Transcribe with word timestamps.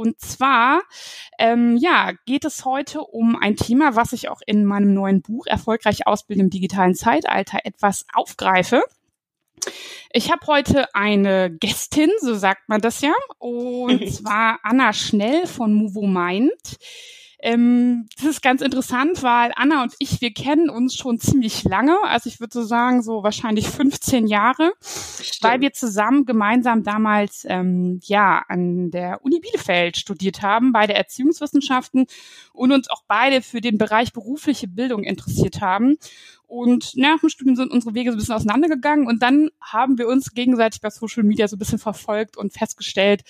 Und 0.00 0.18
zwar, 0.18 0.80
ähm, 1.38 1.76
ja, 1.76 2.12
geht 2.24 2.46
es 2.46 2.64
heute 2.64 3.02
um 3.02 3.36
ein 3.36 3.54
Thema, 3.54 3.96
was 3.96 4.14
ich 4.14 4.30
auch 4.30 4.40
in 4.46 4.64
meinem 4.64 4.94
neuen 4.94 5.20
Buch 5.20 5.44
Erfolgreich 5.44 6.06
ausbilden 6.06 6.46
im 6.46 6.50
digitalen 6.50 6.94
Zeitalter 6.94 7.58
etwas 7.64 8.06
aufgreife. 8.14 8.82
Ich 10.10 10.32
habe 10.32 10.46
heute 10.46 10.94
eine 10.94 11.54
Gästin, 11.54 12.08
so 12.22 12.34
sagt 12.34 12.66
man 12.70 12.80
das 12.80 13.02
ja, 13.02 13.12
und 13.38 14.10
zwar 14.10 14.58
Anna 14.62 14.94
Schnell 14.94 15.46
von 15.46 15.74
Movo 15.74 16.06
Mind. 16.06 16.78
Ähm, 17.42 18.06
das 18.16 18.26
ist 18.26 18.42
ganz 18.42 18.60
interessant, 18.60 19.22
weil 19.22 19.52
Anna 19.56 19.82
und 19.82 19.94
ich, 19.98 20.20
wir 20.20 20.32
kennen 20.32 20.68
uns 20.68 20.94
schon 20.94 21.18
ziemlich 21.18 21.64
lange. 21.64 21.96
Also 22.04 22.28
ich 22.28 22.38
würde 22.40 22.52
so 22.52 22.62
sagen, 22.62 23.02
so 23.02 23.22
wahrscheinlich 23.22 23.68
15 23.68 24.26
Jahre, 24.26 24.72
Stimmt. 24.80 25.38
weil 25.42 25.60
wir 25.60 25.72
zusammen 25.72 26.26
gemeinsam 26.26 26.82
damals 26.82 27.46
ähm, 27.48 28.00
ja 28.02 28.44
an 28.48 28.90
der 28.90 29.24
Uni 29.24 29.40
Bielefeld 29.40 29.96
studiert 29.96 30.42
haben, 30.42 30.72
bei 30.72 30.86
der 30.86 30.96
Erziehungswissenschaften 30.96 32.06
und 32.52 32.72
uns 32.72 32.90
auch 32.90 33.02
beide 33.08 33.40
für 33.40 33.60
den 33.60 33.78
Bereich 33.78 34.12
berufliche 34.12 34.68
Bildung 34.68 35.02
interessiert 35.02 35.60
haben. 35.60 35.96
Und 36.50 36.96
nach 36.96 37.20
dem 37.20 37.28
Studium 37.28 37.54
sind 37.54 37.70
unsere 37.70 37.94
Wege 37.94 38.10
so 38.10 38.16
ein 38.16 38.18
bisschen 38.18 38.34
auseinandergegangen 38.34 39.06
und 39.06 39.22
dann 39.22 39.50
haben 39.60 39.98
wir 39.98 40.08
uns 40.08 40.34
gegenseitig 40.34 40.80
bei 40.80 40.90
Social 40.90 41.22
Media 41.22 41.46
so 41.46 41.54
ein 41.54 41.60
bisschen 41.60 41.78
verfolgt 41.78 42.36
und 42.36 42.52
festgestellt, 42.52 43.22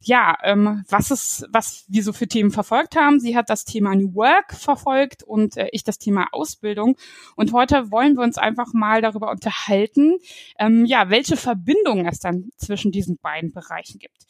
ja, 0.00 0.38
ähm, 0.42 0.82
was 0.88 1.10
es, 1.10 1.44
was 1.50 1.84
wir 1.88 2.02
so 2.02 2.14
für 2.14 2.26
Themen 2.26 2.50
verfolgt 2.50 2.96
haben. 2.96 3.20
Sie 3.20 3.36
hat 3.36 3.50
das 3.50 3.66
Thema 3.66 3.94
New 3.94 4.14
Work 4.14 4.54
verfolgt 4.54 5.22
und 5.22 5.58
äh, 5.58 5.68
ich 5.72 5.84
das 5.84 5.98
Thema 5.98 6.28
Ausbildung. 6.32 6.96
Und 7.36 7.52
heute 7.52 7.90
wollen 7.90 8.14
wir 8.14 8.22
uns 8.22 8.38
einfach 8.38 8.72
mal 8.72 9.02
darüber 9.02 9.30
unterhalten, 9.30 10.16
ähm, 10.58 10.86
ja, 10.86 11.10
welche 11.10 11.36
Verbindungen 11.36 12.06
es 12.06 12.20
dann 12.20 12.52
zwischen 12.56 12.90
diesen 12.90 13.18
beiden 13.18 13.52
Bereichen 13.52 13.98
gibt. 13.98 14.24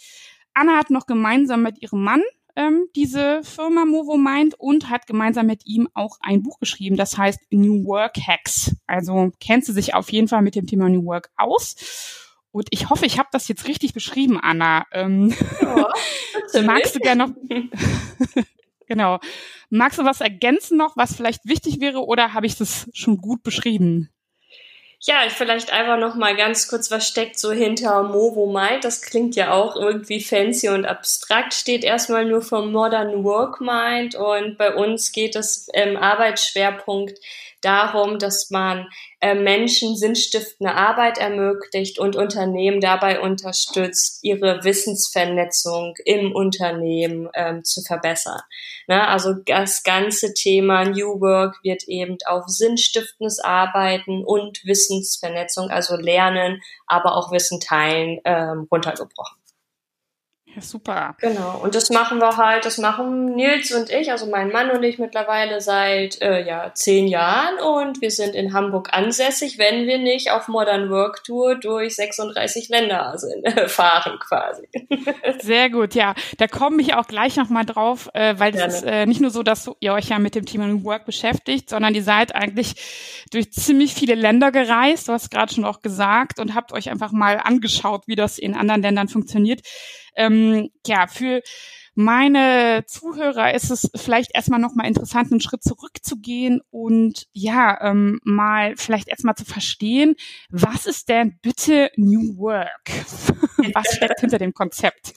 Anna 0.52 0.78
hat 0.78 0.90
noch 0.90 1.06
gemeinsam 1.06 1.62
mit 1.62 1.80
ihrem 1.80 2.02
Mann 2.02 2.22
ähm, 2.56 2.86
diese 2.94 3.42
Firma 3.42 3.84
Movo 3.84 4.16
Mind 4.16 4.54
und 4.58 4.90
hat 4.90 5.06
gemeinsam 5.06 5.46
mit 5.46 5.66
ihm 5.66 5.88
auch 5.94 6.18
ein 6.20 6.42
Buch 6.42 6.58
geschrieben, 6.58 6.96
das 6.96 7.16
heißt 7.16 7.40
New 7.50 7.84
Work 7.84 8.16
Hacks. 8.26 8.76
Also 8.86 9.32
kennt 9.40 9.64
sie 9.64 9.72
sich 9.72 9.94
auf 9.94 10.10
jeden 10.12 10.28
Fall 10.28 10.42
mit 10.42 10.54
dem 10.54 10.66
Thema 10.66 10.88
New 10.88 11.04
Work 11.04 11.30
aus. 11.36 12.18
Und 12.50 12.68
ich 12.70 12.90
hoffe, 12.90 13.06
ich 13.06 13.18
habe 13.18 13.30
das 13.32 13.48
jetzt 13.48 13.66
richtig 13.66 13.94
beschrieben, 13.94 14.38
Anna. 14.38 14.84
Ähm, 14.92 15.34
ja, 15.62 16.62
magst 16.62 16.94
du 16.94 16.98
gerne 16.98 17.28
noch 17.28 17.34
genau. 18.86 19.18
Magst 19.70 19.98
du 19.98 20.04
was 20.04 20.20
ergänzen 20.20 20.76
noch, 20.76 20.96
was 20.96 21.16
vielleicht 21.16 21.46
wichtig 21.46 21.80
wäre, 21.80 22.04
oder 22.04 22.34
habe 22.34 22.44
ich 22.44 22.56
das 22.56 22.90
schon 22.92 23.16
gut 23.16 23.42
beschrieben? 23.42 24.10
Ja, 25.04 25.28
vielleicht 25.30 25.72
einfach 25.72 25.98
noch 25.98 26.14
mal 26.14 26.36
ganz 26.36 26.68
kurz, 26.68 26.88
was 26.92 27.08
steckt 27.08 27.36
so 27.36 27.50
hinter 27.50 28.04
Movo 28.04 28.46
Mind? 28.46 28.84
Das 28.84 29.02
klingt 29.02 29.34
ja 29.34 29.50
auch 29.52 29.74
irgendwie 29.74 30.22
fancy 30.22 30.68
und 30.68 30.84
abstrakt, 30.84 31.54
steht 31.54 31.82
erstmal 31.82 32.24
nur 32.24 32.40
für 32.40 32.64
Modern 32.64 33.24
Work 33.24 33.60
Mind 33.60 34.14
und 34.14 34.56
bei 34.58 34.72
uns 34.72 35.10
geht 35.10 35.34
es 35.34 35.66
im 35.72 35.96
Arbeitsschwerpunkt 35.96 37.18
darum, 37.62 38.20
dass 38.20 38.50
man 38.50 38.86
Menschen 39.22 39.96
sinnstiftende 39.96 40.74
Arbeit 40.74 41.18
ermöglicht 41.18 41.98
und 41.98 42.16
Unternehmen 42.16 42.80
dabei 42.80 43.20
unterstützt, 43.20 44.18
ihre 44.22 44.64
Wissensvernetzung 44.64 45.94
im 46.04 46.34
Unternehmen 46.34 47.28
ähm, 47.34 47.62
zu 47.62 47.82
verbessern. 47.82 48.40
Ne? 48.88 49.06
Also 49.06 49.34
das 49.34 49.82
ganze 49.84 50.34
Thema 50.34 50.84
New 50.84 51.20
Work 51.20 51.62
wird 51.62 51.84
eben 51.84 52.18
auf 52.26 52.44
sinnstiftendes 52.48 53.38
Arbeiten 53.38 54.24
und 54.24 54.64
Wissensvernetzung, 54.64 55.70
also 55.70 55.96
Lernen, 55.96 56.60
aber 56.86 57.16
auch 57.16 57.30
Wissen 57.32 57.60
teilen, 57.60 58.20
ähm, 58.24 58.66
runtergebrochen. 58.70 59.41
Ja, 60.54 60.60
super. 60.60 61.16
Genau. 61.20 61.60
Und 61.62 61.74
das 61.74 61.88
machen 61.88 62.18
wir 62.18 62.36
halt, 62.36 62.66
das 62.66 62.76
machen 62.76 63.34
Nils 63.34 63.72
und 63.72 63.88
ich, 63.90 64.10
also 64.10 64.26
mein 64.26 64.50
Mann 64.50 64.70
und 64.70 64.82
ich 64.82 64.98
mittlerweile 64.98 65.62
seit 65.62 66.20
äh, 66.20 66.46
ja, 66.46 66.72
zehn 66.74 67.06
Jahren 67.08 67.58
und 67.58 68.02
wir 68.02 68.10
sind 68.10 68.34
in 68.34 68.52
Hamburg 68.52 68.90
ansässig, 68.92 69.56
wenn 69.56 69.86
wir 69.86 69.96
nicht 69.96 70.30
auf 70.30 70.48
Modern 70.48 70.90
Work 70.90 71.24
Tour 71.24 71.54
durch 71.54 71.96
36 71.96 72.68
Länder 72.68 73.14
sind, 73.16 73.44
äh, 73.44 73.66
fahren 73.68 74.18
quasi. 74.18 74.68
Sehr 75.40 75.70
gut, 75.70 75.94
ja. 75.94 76.14
Da 76.36 76.48
komme 76.48 76.82
ich 76.82 76.94
auch 76.94 77.06
gleich 77.06 77.36
nochmal 77.36 77.64
drauf, 77.64 78.10
äh, 78.12 78.34
weil 78.36 78.54
es 78.54 78.74
ist 78.74 78.84
äh, 78.84 79.06
nicht 79.06 79.22
nur 79.22 79.30
so, 79.30 79.42
dass 79.42 79.70
ihr 79.80 79.94
euch 79.94 80.10
ja 80.10 80.18
mit 80.18 80.34
dem 80.34 80.44
Thema 80.44 80.66
New 80.66 80.84
Work 80.84 81.06
beschäftigt, 81.06 81.70
sondern 81.70 81.94
ihr 81.94 82.02
seid 82.02 82.34
eigentlich 82.34 82.74
durch 83.30 83.50
ziemlich 83.52 83.94
viele 83.94 84.16
Länder 84.16 84.52
gereist, 84.52 85.08
du 85.08 85.12
hast 85.12 85.30
gerade 85.30 85.54
schon 85.54 85.64
auch 85.64 85.80
gesagt, 85.80 86.38
und 86.38 86.54
habt 86.54 86.72
euch 86.72 86.90
einfach 86.90 87.12
mal 87.12 87.40
angeschaut, 87.42 88.02
wie 88.06 88.16
das 88.16 88.38
in 88.38 88.54
anderen 88.54 88.82
Ländern 88.82 89.08
funktioniert. 89.08 89.62
Ähm, 90.16 90.70
ja, 90.86 91.06
für 91.06 91.42
meine 91.94 92.84
Zuhörer 92.86 93.54
ist 93.54 93.70
es 93.70 93.90
vielleicht 93.94 94.34
erstmal 94.34 94.60
nochmal 94.60 94.86
interessant, 94.86 95.30
einen 95.30 95.42
Schritt 95.42 95.62
zurückzugehen 95.62 96.62
und 96.70 97.26
ja, 97.32 97.78
ähm, 97.82 98.18
mal 98.24 98.74
vielleicht 98.76 99.08
erstmal 99.08 99.34
zu 99.34 99.44
verstehen, 99.44 100.14
was 100.48 100.86
ist 100.86 101.10
denn 101.10 101.38
bitte 101.42 101.90
New 101.96 102.38
Work? 102.38 102.88
was 103.74 103.94
steckt 103.94 104.20
hinter 104.20 104.38
dem 104.38 104.54
Konzept? 104.54 105.12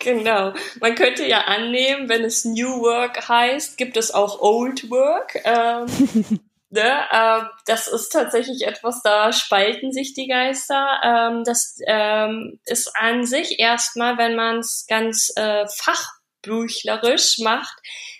Genau. 0.00 0.52
Man 0.80 0.94
könnte 0.96 1.26
ja 1.26 1.42
annehmen, 1.42 2.08
wenn 2.08 2.24
es 2.24 2.44
New 2.44 2.80
Work 2.80 3.28
heißt, 3.28 3.78
gibt 3.78 3.96
es 3.96 4.12
auch 4.12 4.40
Old 4.40 4.90
Work. 4.90 5.40
Ähm, 5.44 6.40
Ne, 6.68 7.06
ähm, 7.12 7.48
das 7.66 7.86
ist 7.86 8.08
tatsächlich 8.08 8.66
etwas, 8.66 9.00
da 9.02 9.32
spalten 9.32 9.92
sich 9.92 10.14
die 10.14 10.26
Geister. 10.26 11.00
Ähm, 11.04 11.44
das 11.44 11.78
ähm, 11.86 12.58
ist 12.64 12.90
an 12.96 13.24
sich 13.24 13.60
erstmal, 13.60 14.18
wenn 14.18 14.34
man 14.34 14.58
es 14.58 14.84
ganz 14.88 15.32
äh, 15.36 15.64
fachbüchlerisch 15.68 17.38
macht, 17.38 17.78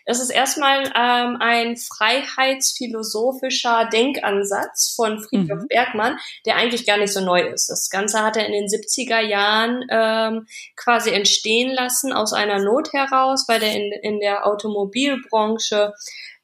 es 0.09 0.21
ist 0.21 0.31
erstmal 0.31 0.85
ähm, 0.95 1.37
ein 1.41 1.77
freiheitsphilosophischer 1.77 3.89
Denkansatz 3.93 4.95
von 4.95 5.21
Friedhof 5.23 5.63
mhm. 5.63 5.69
Bergmann, 5.69 6.17
der 6.47 6.55
eigentlich 6.55 6.87
gar 6.87 6.97
nicht 6.97 7.13
so 7.13 7.21
neu 7.21 7.43
ist. 7.43 7.69
Das 7.69 7.91
Ganze 7.91 8.23
hat 8.23 8.37
er 8.37 8.47
in 8.47 8.53
den 8.53 8.69
70er 8.69 9.19
Jahren 9.21 9.85
ähm, 9.91 10.47
quasi 10.77 11.11
entstehen 11.11 11.75
lassen 11.75 12.13
aus 12.13 12.33
einer 12.33 12.61
Not 12.61 12.93
heraus, 12.93 13.47
weil 13.49 13.61
er 13.63 13.75
in, 13.75 13.91
in 14.03 14.21
der 14.21 14.47
Automobilbranche 14.47 15.93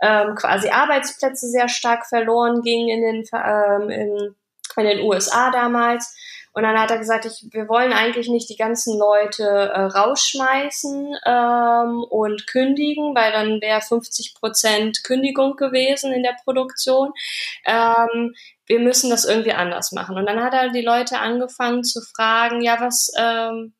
ähm, 0.02 0.34
quasi 0.34 0.68
Arbeitsplätze 0.68 1.48
sehr 1.48 1.68
stark 1.68 2.06
verloren 2.06 2.62
gingen 2.62 2.88
in 2.88 3.02
den, 3.02 3.24
ähm, 3.32 3.90
in, 3.90 4.34
in 4.76 4.84
den 4.84 4.98
USA 5.06 5.52
damals. 5.52 6.12
Und 6.52 6.64
dann 6.64 6.78
hat 6.78 6.90
er 6.90 6.98
gesagt, 6.98 7.24
ich, 7.24 7.46
wir 7.50 7.68
wollen 7.68 7.92
eigentlich 7.92 8.28
nicht 8.28 8.48
die 8.50 8.56
ganzen 8.56 8.98
Leute 8.98 9.44
äh, 9.44 9.80
rausschmeißen 9.80 11.16
ähm, 11.24 12.04
und 12.04 12.46
kündigen, 12.46 13.14
weil 13.14 13.32
dann 13.32 13.60
wäre 13.60 13.80
50 13.80 14.34
Prozent 14.34 15.02
Kündigung 15.02 15.56
gewesen 15.56 16.12
in 16.12 16.22
der 16.22 16.36
Produktion. 16.44 17.12
Ähm, 17.64 18.34
wir 18.66 18.80
müssen 18.80 19.10
das 19.10 19.24
irgendwie 19.24 19.52
anders 19.52 19.92
machen. 19.92 20.16
Und 20.16 20.26
dann 20.26 20.42
hat 20.42 20.54
er 20.54 20.70
die 20.70 20.82
Leute 20.82 21.18
angefangen 21.18 21.84
zu 21.84 22.00
fragen, 22.00 22.60
ja, 22.60 22.80
was, 22.80 23.10
ähm, 23.18 23.74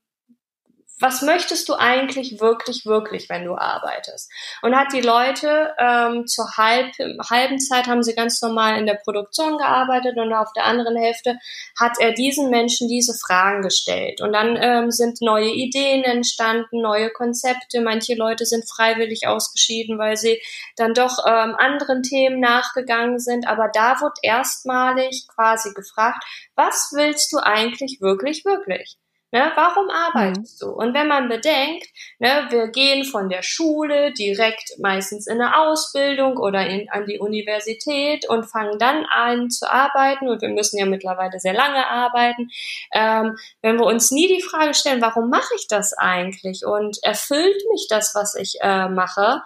was 1.03 1.21
möchtest 1.23 1.69
du 1.69 1.75
eigentlich 1.75 2.41
wirklich, 2.41 2.87
wirklich, 2.87 3.29
wenn 3.29 3.45
du 3.45 3.57
arbeitest? 3.57 4.31
Und 4.63 4.77
hat 4.77 4.93
die 4.93 5.01
Leute 5.01 5.75
ähm, 5.79 6.27
zur 6.27 6.57
halb, 6.57 6.93
halben 7.29 7.59
Zeit 7.59 7.89
haben 7.89 8.03
sie 8.03 8.15
ganz 8.15 8.41
normal 8.41 8.79
in 8.79 8.87
der 8.87 9.01
Produktion 9.03 9.59
gearbeitet 9.59 10.17
und 10.17 10.33
auf 10.33 10.53
der 10.55 10.65
anderen 10.65 10.97
Hälfte 10.97 11.39
hat 11.79 11.99
er 11.99 12.13
diesen 12.13 12.51
Menschen 12.51 12.87
diese 12.89 13.15
Fragen 13.15 13.63
gestellt. 13.63 14.21
Und 14.21 14.33
dann 14.33 14.57
ähm, 14.61 14.91
sind 14.93 15.21
neue 15.21 15.51
Ideen 15.51 16.05
entstanden, 16.05 16.81
neue 16.81 17.11
Konzepte. 17.11 17.81
Manche 17.81 18.15
Leute 18.15 18.47
sind 18.47 18.65
freiwillig 18.71 19.27
ausgeschieden, 19.27 19.99
weil 19.99 20.17
sie 20.17 20.41
dann 20.77 20.95
doch 20.95 21.19
ähm, 21.27 21.57
anderen 21.59 22.03
Themen 22.03 22.39
nachgegangen 22.39 23.19
sind. 23.19 23.49
Aber 23.49 23.69
da 23.73 24.01
wird 24.01 24.19
erstmalig 24.23 25.27
quasi 25.35 25.73
gefragt, 25.75 26.23
was 26.55 26.93
willst 26.95 27.33
du 27.33 27.39
eigentlich 27.39 28.01
wirklich, 28.01 28.45
wirklich? 28.45 28.99
Ne, 29.35 29.51
warum 29.55 29.89
arbeitest 29.89 30.63
mhm. 30.63 30.67
du? 30.67 30.73
Und 30.73 30.95
wenn 30.95 31.09
man 31.09 31.31
bedenkt, 31.31 31.87
ne, 32.19 32.49
wir 32.51 32.69
gehen 32.69 33.03
von 33.05 33.31
der 33.31 33.43
Schule 33.43 34.13
direkt 34.13 34.79
meistens 34.79 35.27
in 35.27 35.41
eine 35.41 35.57
Ausbildung 35.57 36.37
oder 36.37 36.67
in, 36.67 36.91
an 36.91 37.07
die 37.07 37.19
Universität 37.19 38.29
und 38.29 38.45
fangen 38.45 38.79
dann 38.79 39.07
an 39.07 39.49
zu 39.49 39.73
arbeiten 39.73 40.29
und 40.29 40.43
wir 40.43 40.51
müssen 40.51 40.79
ja 40.79 40.85
mittlerweile 40.85 41.41
sehr 41.41 41.55
lange 41.55 41.89
arbeiten. 41.89 42.51
Ähm, 42.93 43.37
wenn 43.63 43.79
wir 43.79 43.87
uns 43.87 44.11
nie 44.11 44.29
die 44.29 44.43
Frage 44.43 44.75
stellen, 44.75 45.01
warum 45.01 45.31
mache 45.31 45.55
ich 45.57 45.67
das 45.67 45.95
eigentlich 45.95 46.67
und 46.67 46.99
erfüllt 47.03 47.63
mich 47.71 47.87
das, 47.89 48.15
was 48.15 48.35
ich 48.35 48.59
äh, 48.61 48.91
mache, 48.91 49.41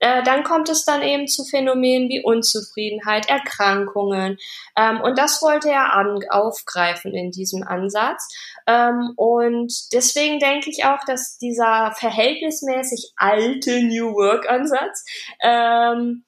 äh, 0.00 0.22
dann 0.22 0.44
kommt 0.44 0.68
es 0.68 0.84
dann 0.84 1.02
eben 1.02 1.26
zu 1.26 1.44
Phänomenen 1.44 2.08
wie 2.08 2.22
Unzufriedenheit, 2.22 3.28
Erkrankungen. 3.28 4.38
Ähm, 4.76 5.00
und 5.00 5.18
das 5.18 5.42
wollte 5.42 5.70
er 5.70 5.92
an, 5.94 6.18
aufgreifen 6.30 7.14
in 7.14 7.30
diesem 7.30 7.62
Ansatz. 7.62 8.28
Ähm, 8.66 9.12
und 9.16 9.72
deswegen 9.92 10.38
denke 10.38 10.70
ich 10.70 10.84
auch, 10.84 11.04
dass 11.06 11.38
dieser 11.38 11.92
verhältnismäßig 11.98 13.12
alte 13.16 13.82
New 13.82 14.14
Work-Ansatz 14.14 15.04
ähm, 15.42 16.24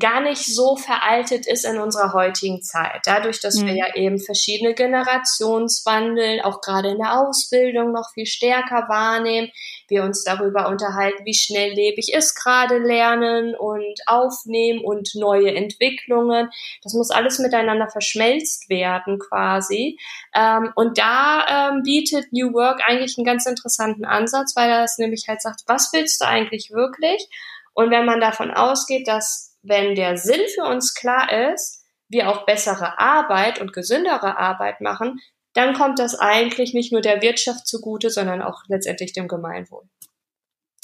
gar 0.00 0.20
nicht 0.20 0.44
so 0.44 0.76
veraltet 0.76 1.46
ist 1.46 1.64
in 1.64 1.78
unserer 1.78 2.12
heutigen 2.12 2.62
Zeit. 2.62 3.02
Dadurch, 3.04 3.40
dass 3.40 3.56
mhm. 3.56 3.66
wir 3.66 3.74
ja 3.74 3.94
eben 3.94 4.18
verschiedene 4.18 4.74
Generationswandel, 4.74 6.40
auch 6.42 6.60
gerade 6.60 6.90
in 6.90 6.98
der 6.98 7.20
Ausbildung 7.20 7.92
noch 7.92 8.10
viel 8.12 8.26
stärker 8.26 8.88
wahrnehmen, 8.88 9.50
wir 9.88 10.04
uns 10.04 10.24
darüber 10.24 10.68
unterhalten, 10.68 11.24
wie 11.24 11.34
schnelllebig 11.34 12.12
ist 12.14 12.34
gerade 12.34 12.78
Lernen 12.78 13.54
und 13.54 14.00
Aufnehmen 14.06 14.82
und 14.84 15.14
neue 15.14 15.54
Entwicklungen. 15.54 16.48
Das 16.82 16.94
muss 16.94 17.10
alles 17.10 17.38
miteinander 17.38 17.88
verschmelzt 17.88 18.68
werden 18.68 19.18
quasi. 19.18 19.98
Ähm, 20.34 20.72
und 20.74 20.98
da 20.98 21.70
ähm, 21.70 21.82
bietet 21.82 22.32
New 22.32 22.52
Work 22.54 22.80
eigentlich 22.86 23.18
einen 23.18 23.26
ganz 23.26 23.46
interessanten 23.46 24.04
Ansatz, 24.04 24.56
weil 24.56 24.70
er 24.70 24.82
das 24.82 24.98
nämlich 24.98 25.26
halt 25.28 25.42
sagt, 25.42 25.62
was 25.66 25.92
willst 25.92 26.20
du 26.20 26.26
eigentlich 26.26 26.70
wirklich? 26.70 27.28
Und 27.74 27.90
wenn 27.90 28.06
man 28.06 28.20
davon 28.20 28.50
ausgeht, 28.50 29.06
dass 29.08 29.49
wenn 29.62 29.94
der 29.94 30.16
Sinn 30.16 30.40
für 30.54 30.64
uns 30.64 30.94
klar 30.94 31.52
ist, 31.52 31.84
wir 32.08 32.28
auch 32.28 32.44
bessere 32.44 32.98
Arbeit 32.98 33.60
und 33.60 33.72
gesündere 33.72 34.36
Arbeit 34.36 34.80
machen, 34.80 35.20
dann 35.54 35.74
kommt 35.74 35.98
das 35.98 36.18
eigentlich 36.18 36.74
nicht 36.74 36.92
nur 36.92 37.00
der 37.00 37.22
Wirtschaft 37.22 37.66
zugute, 37.66 38.10
sondern 38.10 38.42
auch 38.42 38.62
letztendlich 38.68 39.12
dem 39.12 39.28
Gemeinwohl. 39.28 39.82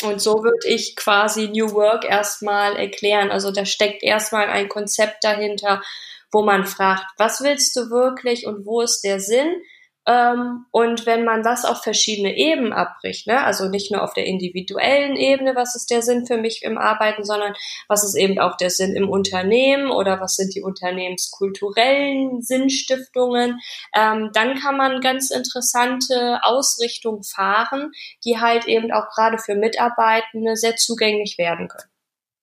Und 0.02 0.20
so 0.20 0.42
würde 0.42 0.68
ich 0.68 0.94
quasi 0.96 1.48
New 1.48 1.72
Work 1.72 2.04
erstmal 2.04 2.76
erklären. 2.76 3.30
Also 3.30 3.50
da 3.50 3.64
steckt 3.64 4.02
erstmal 4.02 4.48
ein 4.48 4.68
Konzept 4.68 5.24
dahinter, 5.24 5.82
wo 6.30 6.42
man 6.42 6.66
fragt, 6.66 7.04
was 7.16 7.40
willst 7.42 7.74
du 7.76 7.90
wirklich 7.90 8.46
und 8.46 8.66
wo 8.66 8.82
ist 8.82 9.02
der 9.02 9.20
Sinn? 9.20 9.62
Ähm, 10.06 10.66
und 10.70 11.04
wenn 11.04 11.24
man 11.24 11.42
das 11.42 11.64
auf 11.64 11.82
verschiedene 11.82 12.36
Ebenen 12.36 12.72
abbricht, 12.72 13.26
ne, 13.26 13.44
also 13.44 13.68
nicht 13.68 13.90
nur 13.90 14.02
auf 14.02 14.14
der 14.14 14.24
individuellen 14.24 15.16
Ebene, 15.16 15.56
was 15.56 15.74
ist 15.74 15.90
der 15.90 16.00
Sinn 16.02 16.26
für 16.26 16.36
mich 16.36 16.62
im 16.62 16.78
Arbeiten, 16.78 17.24
sondern 17.24 17.54
was 17.88 18.04
ist 18.04 18.14
eben 18.14 18.38
auch 18.38 18.56
der 18.56 18.70
Sinn 18.70 18.94
im 18.94 19.08
Unternehmen 19.08 19.90
oder 19.90 20.20
was 20.20 20.36
sind 20.36 20.54
die 20.54 20.62
unternehmenskulturellen 20.62 22.40
Sinnstiftungen, 22.40 23.58
ähm, 23.94 24.30
dann 24.32 24.54
kann 24.54 24.76
man 24.76 25.00
ganz 25.00 25.30
interessante 25.30 26.38
Ausrichtungen 26.42 27.24
fahren, 27.24 27.90
die 28.24 28.38
halt 28.38 28.66
eben 28.66 28.92
auch 28.92 29.08
gerade 29.08 29.38
für 29.38 29.56
Mitarbeitende 29.56 30.54
sehr 30.54 30.76
zugänglich 30.76 31.36
werden 31.36 31.68
können. 31.68 31.90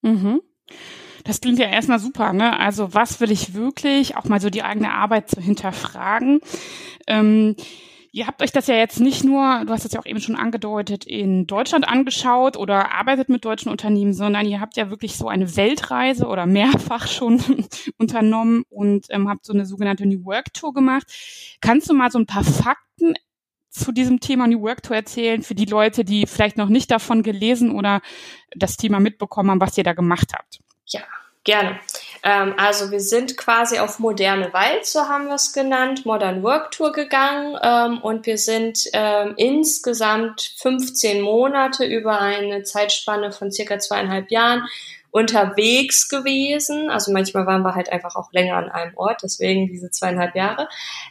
Mhm. 0.02 0.42
Das 1.24 1.40
klingt 1.40 1.58
ja 1.58 1.66
erstmal 1.66 1.98
super, 1.98 2.32
ne? 2.32 2.58
Also 2.58 2.94
was 2.94 3.20
will 3.20 3.30
ich 3.30 3.54
wirklich, 3.54 4.16
auch 4.16 4.24
mal 4.24 4.40
so 4.40 4.50
die 4.50 4.62
eigene 4.62 4.92
Arbeit 4.92 5.30
zu 5.30 5.40
hinterfragen. 5.40 6.40
Ähm, 7.06 7.56
Ihr 8.14 8.28
habt 8.28 8.42
euch 8.42 8.52
das 8.52 8.68
ja 8.68 8.76
jetzt 8.76 9.00
nicht 9.00 9.24
nur, 9.24 9.64
du 9.64 9.72
hast 9.72 9.84
es 9.84 9.92
ja 9.92 9.98
auch 9.98 10.06
eben 10.06 10.20
schon 10.20 10.36
angedeutet, 10.36 11.04
in 11.04 11.48
Deutschland 11.48 11.88
angeschaut 11.88 12.56
oder 12.56 12.92
arbeitet 12.92 13.28
mit 13.28 13.44
deutschen 13.44 13.72
Unternehmen, 13.72 14.14
sondern 14.14 14.46
ihr 14.46 14.60
habt 14.60 14.76
ja 14.76 14.88
wirklich 14.88 15.16
so 15.16 15.26
eine 15.26 15.56
Weltreise 15.56 16.28
oder 16.28 16.46
mehrfach 16.46 17.08
schon 17.08 17.42
unternommen 17.98 18.62
und 18.70 19.06
ähm, 19.10 19.28
habt 19.28 19.44
so 19.44 19.52
eine 19.52 19.66
sogenannte 19.66 20.06
New 20.06 20.24
Work 20.24 20.54
Tour 20.54 20.72
gemacht. 20.72 21.08
Kannst 21.60 21.90
du 21.90 21.94
mal 21.94 22.12
so 22.12 22.20
ein 22.20 22.26
paar 22.26 22.44
Fakten 22.44 23.14
zu 23.68 23.90
diesem 23.90 24.20
Thema 24.20 24.46
New 24.46 24.60
Work 24.60 24.84
Tour 24.84 24.94
erzählen 24.94 25.42
für 25.42 25.56
die 25.56 25.64
Leute, 25.64 26.04
die 26.04 26.26
vielleicht 26.28 26.56
noch 26.56 26.68
nicht 26.68 26.92
davon 26.92 27.24
gelesen 27.24 27.72
oder 27.72 28.00
das 28.54 28.76
Thema 28.76 29.00
mitbekommen 29.00 29.50
haben, 29.50 29.60
was 29.60 29.76
ihr 29.76 29.82
da 29.82 29.92
gemacht 29.92 30.34
habt? 30.34 30.60
Ja, 30.86 31.00
gerne. 31.44 31.78
Ähm, 32.22 32.54
also 32.56 32.90
wir 32.90 33.00
sind 33.00 33.36
quasi 33.36 33.78
auf 33.78 33.98
moderne 33.98 34.52
Wald, 34.52 34.86
so 34.86 35.08
haben 35.08 35.26
wir 35.26 35.34
es 35.34 35.52
genannt, 35.52 36.06
Modern 36.06 36.42
Work 36.42 36.70
Tour 36.70 36.92
gegangen 36.92 37.58
ähm, 37.62 38.00
und 38.00 38.26
wir 38.26 38.38
sind 38.38 38.88
ähm, 38.92 39.34
insgesamt 39.36 40.54
15 40.56 41.20
Monate 41.20 41.84
über 41.84 42.20
eine 42.20 42.62
Zeitspanne 42.62 43.30
von 43.30 43.52
circa 43.52 43.78
zweieinhalb 43.78 44.30
Jahren 44.30 44.66
unterwegs 45.14 46.08
gewesen. 46.08 46.90
Also 46.90 47.12
manchmal 47.12 47.46
waren 47.46 47.62
wir 47.62 47.76
halt 47.76 47.92
einfach 47.92 48.16
auch 48.16 48.32
länger 48.32 48.56
an 48.56 48.68
einem 48.68 48.96
Ort, 48.96 49.20
deswegen 49.22 49.68
diese 49.68 49.88
zweieinhalb 49.92 50.34
Jahre. 50.34 50.68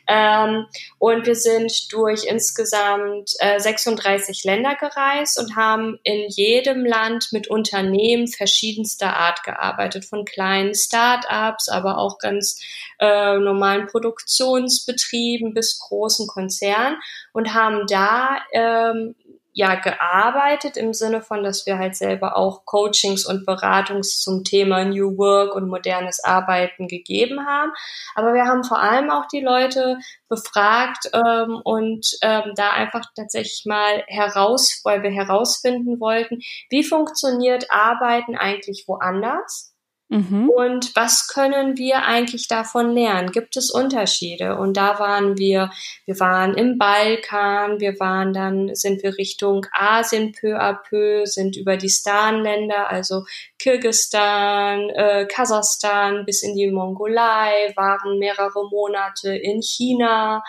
Ähm, 0.10 0.66
und 1.00 1.26
wir 1.26 1.36
sind 1.36 1.94
durch 1.94 2.26
insgesamt 2.26 3.32
äh, 3.40 3.62
36 3.62 4.44
Länder 4.44 4.76
gereist 4.76 5.40
und 5.40 5.56
haben 5.56 6.00
in 6.04 6.28
jedem 6.28 6.84
Land 6.84 7.30
mit 7.32 7.48
Unternehmen 7.48 8.28
verschiedenster 8.28 9.16
Art 9.16 9.42
gearbeitet, 9.44 10.04
von 10.04 10.26
kleinen 10.26 10.76
Start-ups, 10.76 11.70
aber 11.70 11.98
auch 11.98 12.18
ganz 12.18 12.60
äh, 13.00 13.38
normalen 13.38 13.88
Produktionsbetrieben 13.88 15.54
bis 15.54 15.80
großen 15.80 16.28
Konzernen 16.28 16.98
und 17.32 17.54
haben 17.54 17.88
da 17.88 18.40
ähm, 18.52 19.16
ja 19.54 19.76
gearbeitet 19.76 20.78
im 20.78 20.94
Sinne 20.94 21.22
von, 21.22 21.44
dass 21.44 21.66
wir 21.66 21.78
halt 21.78 21.96
selber 21.96 22.36
auch 22.36 22.66
Coachings 22.66 23.26
und 23.26 23.46
Beratungs 23.46 24.20
zum 24.20 24.44
Thema 24.44 24.84
New 24.84 25.18
Work 25.18 25.56
und 25.56 25.70
modernes 25.70 26.24
Arbeiten 26.24 26.88
gegeben 26.88 27.46
haben. 27.46 27.72
Aber 28.16 28.34
wir 28.34 28.46
haben 28.46 28.64
vor 28.64 28.82
allem 28.82 29.10
auch 29.10 29.28
die 29.28 29.42
Leute 29.42 29.98
befragt 30.28 31.10
ähm, 31.14 31.62
und 31.64 32.08
ähm, 32.22 32.54
da 32.56 32.72
einfach 32.72 33.06
tatsächlich 33.16 33.64
mal 33.66 34.04
heraus, 34.08 34.82
weil 34.84 35.04
wir 35.04 35.12
herausfinden 35.12 36.00
wollten, 36.00 36.40
wie 36.70 36.84
funktioniert 36.84 37.70
Arbeiten 37.70 38.36
eigentlich 38.36 38.86
woanders? 38.88 39.73
Mhm. 40.14 40.48
Und 40.50 40.96
was 40.96 41.28
können 41.28 41.76
wir 41.76 42.04
eigentlich 42.04 42.48
davon 42.48 42.92
lernen? 42.92 43.32
Gibt 43.32 43.58
es 43.58 43.72
Unterschiede? 43.72 44.58
Und 44.58 44.78
da 44.78 45.00
waren 45.00 45.40
wir, 45.40 45.72
wir 46.06 46.20
waren 46.20 46.54
im 46.54 46.78
Balkan, 46.78 47.80
wir 47.80 48.00
waren 48.00 48.32
dann, 48.32 48.76
sind 48.76 49.02
wir 49.02 49.18
Richtung 49.18 49.66
Asien 49.72 50.32
peu 50.32 50.60
à 50.60 50.76
peu, 50.76 51.26
sind 51.26 51.58
über 51.58 51.78
die 51.78 51.90
Stan-Länder, 51.90 52.92
also 52.92 53.26
Kirgistan, 53.58 54.92
äh, 54.92 55.26
Kasachstan 55.26 56.26
bis 56.26 56.44
in 56.44 56.56
die 56.56 56.70
Mongolei, 56.70 57.74
waren 57.76 58.20
mehrere 58.20 58.70
Monate 58.70 59.36
in 59.36 59.64
China, 59.64 60.44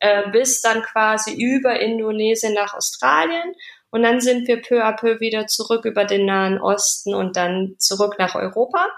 äh, 0.00 0.28
bis 0.32 0.60
dann 0.60 0.82
quasi 0.82 1.34
über 1.34 1.78
Indonesien 1.78 2.52
nach 2.52 2.74
Australien. 2.74 3.54
Und 3.94 4.02
dann 4.02 4.20
sind 4.20 4.48
wir 4.48 4.60
peu 4.60 4.84
à 4.84 4.90
peu 4.90 5.20
wieder 5.20 5.46
zurück 5.46 5.84
über 5.84 6.04
den 6.04 6.26
Nahen 6.26 6.60
Osten 6.60 7.14
und 7.14 7.36
dann 7.36 7.76
zurück 7.78 8.16
nach 8.18 8.34
Europa. 8.34 8.88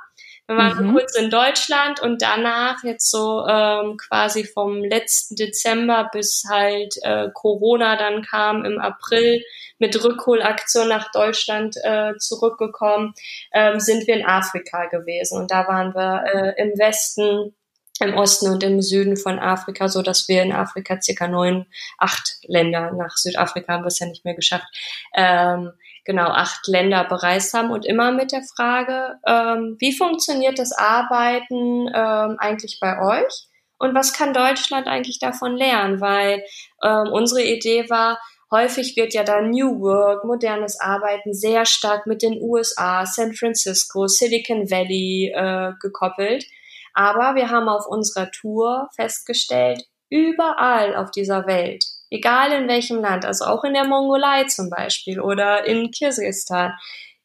Wir 0.47 0.57
waren 0.57 0.87
mhm. 0.87 0.93
kurz 0.95 1.15
in 1.19 1.29
Deutschland 1.29 2.01
und 2.01 2.23
danach 2.23 2.83
jetzt 2.83 3.11
so 3.11 3.45
ähm, 3.47 3.99
quasi 3.99 4.45
vom 4.45 4.83
letzten 4.83 5.37
Dezember 5.37 6.09
bis 6.11 6.45
halt 6.49 6.95
äh, 7.03 7.29
Corona 7.35 7.97
dann 7.97 8.23
kam 8.23 8.65
im 8.65 8.79
April 8.81 9.43
mit 9.79 10.03
Rückholaktion 10.03 10.89
nach 10.89 11.11
Deutschland 11.13 11.77
äh, 11.83 12.15
zurückgekommen, 12.17 13.13
ähm, 13.53 13.79
sind 13.81 14.07
wir 14.07 14.15
in 14.15 14.25
Afrika 14.25 14.87
gewesen 14.87 15.39
und 15.39 15.51
da 15.51 15.69
waren 15.69 15.95
wir 15.95 16.25
äh, 16.33 16.63
im 16.63 16.71
Westen 16.79 17.55
im 18.01 18.15
Osten 18.15 18.51
und 18.51 18.63
im 18.63 18.81
Süden 18.83 19.17
von 19.17 19.39
Afrika, 19.39 19.89
so 19.89 20.03
dass 20.03 20.29
wir 20.29 20.43
in 20.43 20.53
Afrika 20.53 21.01
circa 21.01 21.29
neun, 21.29 21.67
acht 21.99 22.39
Länder 22.45 22.93
nach 22.93 23.17
Südafrika 23.17 23.75
haben 23.75 23.85
wir 23.85 23.89
es 23.89 23.99
ja 23.99 24.07
nicht 24.07 24.25
mehr 24.25 24.35
geschafft, 24.35 24.67
ähm, 25.15 25.73
genau 26.05 26.29
acht 26.29 26.67
Länder 26.67 27.05
bereist 27.05 27.53
haben. 27.55 27.71
Und 27.71 27.87
immer 27.87 28.13
mit 28.13 28.33
der 28.33 28.43
Frage, 28.43 29.19
ähm, 29.27 29.77
wie 29.79 29.97
funktioniert 29.97 30.59
das 30.59 30.73
Arbeiten 30.73 31.89
ähm, 31.95 32.37
eigentlich 32.39 32.79
bei 32.81 33.01
euch? 33.01 33.49
Und 33.79 33.95
was 33.95 34.15
kann 34.15 34.33
Deutschland 34.33 34.87
eigentlich 34.87 35.19
davon 35.19 35.55
lernen, 35.55 36.01
weil 36.01 36.43
ähm, 36.83 37.13
unsere 37.13 37.43
Idee 37.43 37.91
war, 37.91 38.19
häufig 38.51 38.97
wird 38.97 39.13
ja 39.13 39.23
da 39.23 39.43
New 39.43 39.81
Work, 39.81 40.25
modernes 40.25 40.81
Arbeiten 40.81 41.35
sehr 41.35 41.67
stark 41.67 42.07
mit 42.07 42.23
den 42.23 42.41
USA, 42.41 43.05
San 43.05 43.35
Francisco, 43.35 44.07
Silicon 44.07 44.71
Valley 44.71 45.33
äh, 45.35 45.73
gekoppelt 45.81 46.47
aber 46.97 47.35
wir 47.35 47.51
haben 47.51 47.69
auf 47.69 47.87
unserer 47.87 48.31
Tour 48.31 48.89
festgestellt, 48.97 49.85
überall 50.09 50.97
auf 50.97 51.11
dieser 51.11 51.47
Welt, 51.47 51.85
egal 52.11 52.53
in 52.53 52.69
welchem 52.69 53.01
Land, 53.01 53.27
also 53.27 53.45
auch 53.45 53.65
in 53.65 53.75
der 53.75 53.85
Mongolei 53.85 54.45
zum 54.45 54.71
Beispiel 54.71 55.21
oder 55.21 55.67
in 55.67 55.91
Kirgisistan, 55.91 56.73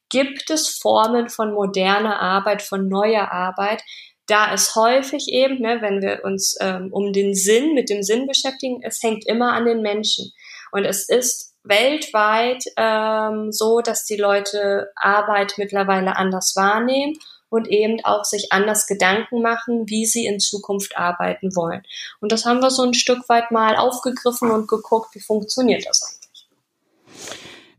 gibt 0.10 0.50
es 0.50 0.68
Formen 0.68 1.30
von 1.30 1.54
moderner 1.54 2.20
Arbeit, 2.20 2.62
von 2.62 2.90
neuer 2.90 3.32
Arbeit, 3.32 3.82
da 4.28 4.54
es 4.54 4.76
häufig 4.76 5.30
eben, 5.30 5.62
ne, 5.62 5.82
wenn 5.82 6.02
wir 6.02 6.26
uns 6.26 6.58
ähm, 6.60 6.90
um 6.92 7.14
den 7.14 7.34
Sinn, 7.34 7.74
mit 7.74 7.90
dem 7.90 8.04
Sinn 8.04 8.28
beschäftigen, 8.28 8.82
es 8.84 9.02
hängt 9.02 9.26
immer 9.26 9.54
an 9.54 9.66
den 9.66 9.82
Menschen. 9.82 10.34
Und 10.74 10.84
es 10.84 11.08
ist 11.08 11.56
weltweit 11.64 12.66
ähm, 12.76 13.54
so, 13.54 13.80
dass 13.80 14.04
die 14.04 14.18
Leute 14.18 14.92
Arbeit 14.98 15.54
mittlerweile 15.58 16.18
anders 16.18 16.56
wahrnehmen 16.58 17.18
und 17.52 17.68
eben 17.68 18.04
auch 18.06 18.24
sich 18.24 18.52
anders 18.52 18.88
Gedanken 18.88 19.42
machen, 19.42 19.88
wie 19.88 20.06
sie 20.06 20.26
in 20.26 20.40
Zukunft 20.40 20.98
arbeiten 20.98 21.56
wollen. 21.56 21.84
Und 22.22 22.32
das 22.32 22.46
haben 22.46 22.62
wir 22.62 22.72
so 22.72 22.84
ein 22.84 22.94
Stück 22.94 23.28
weit 23.30 23.52
mal 23.52 23.76
aufgegriffen 23.76 24.50
und 24.50 24.68
geguckt, 24.68 25.14
wie 25.14 25.20
funktioniert 25.20 25.86
das 25.86 26.02
eigentlich. 26.02 26.21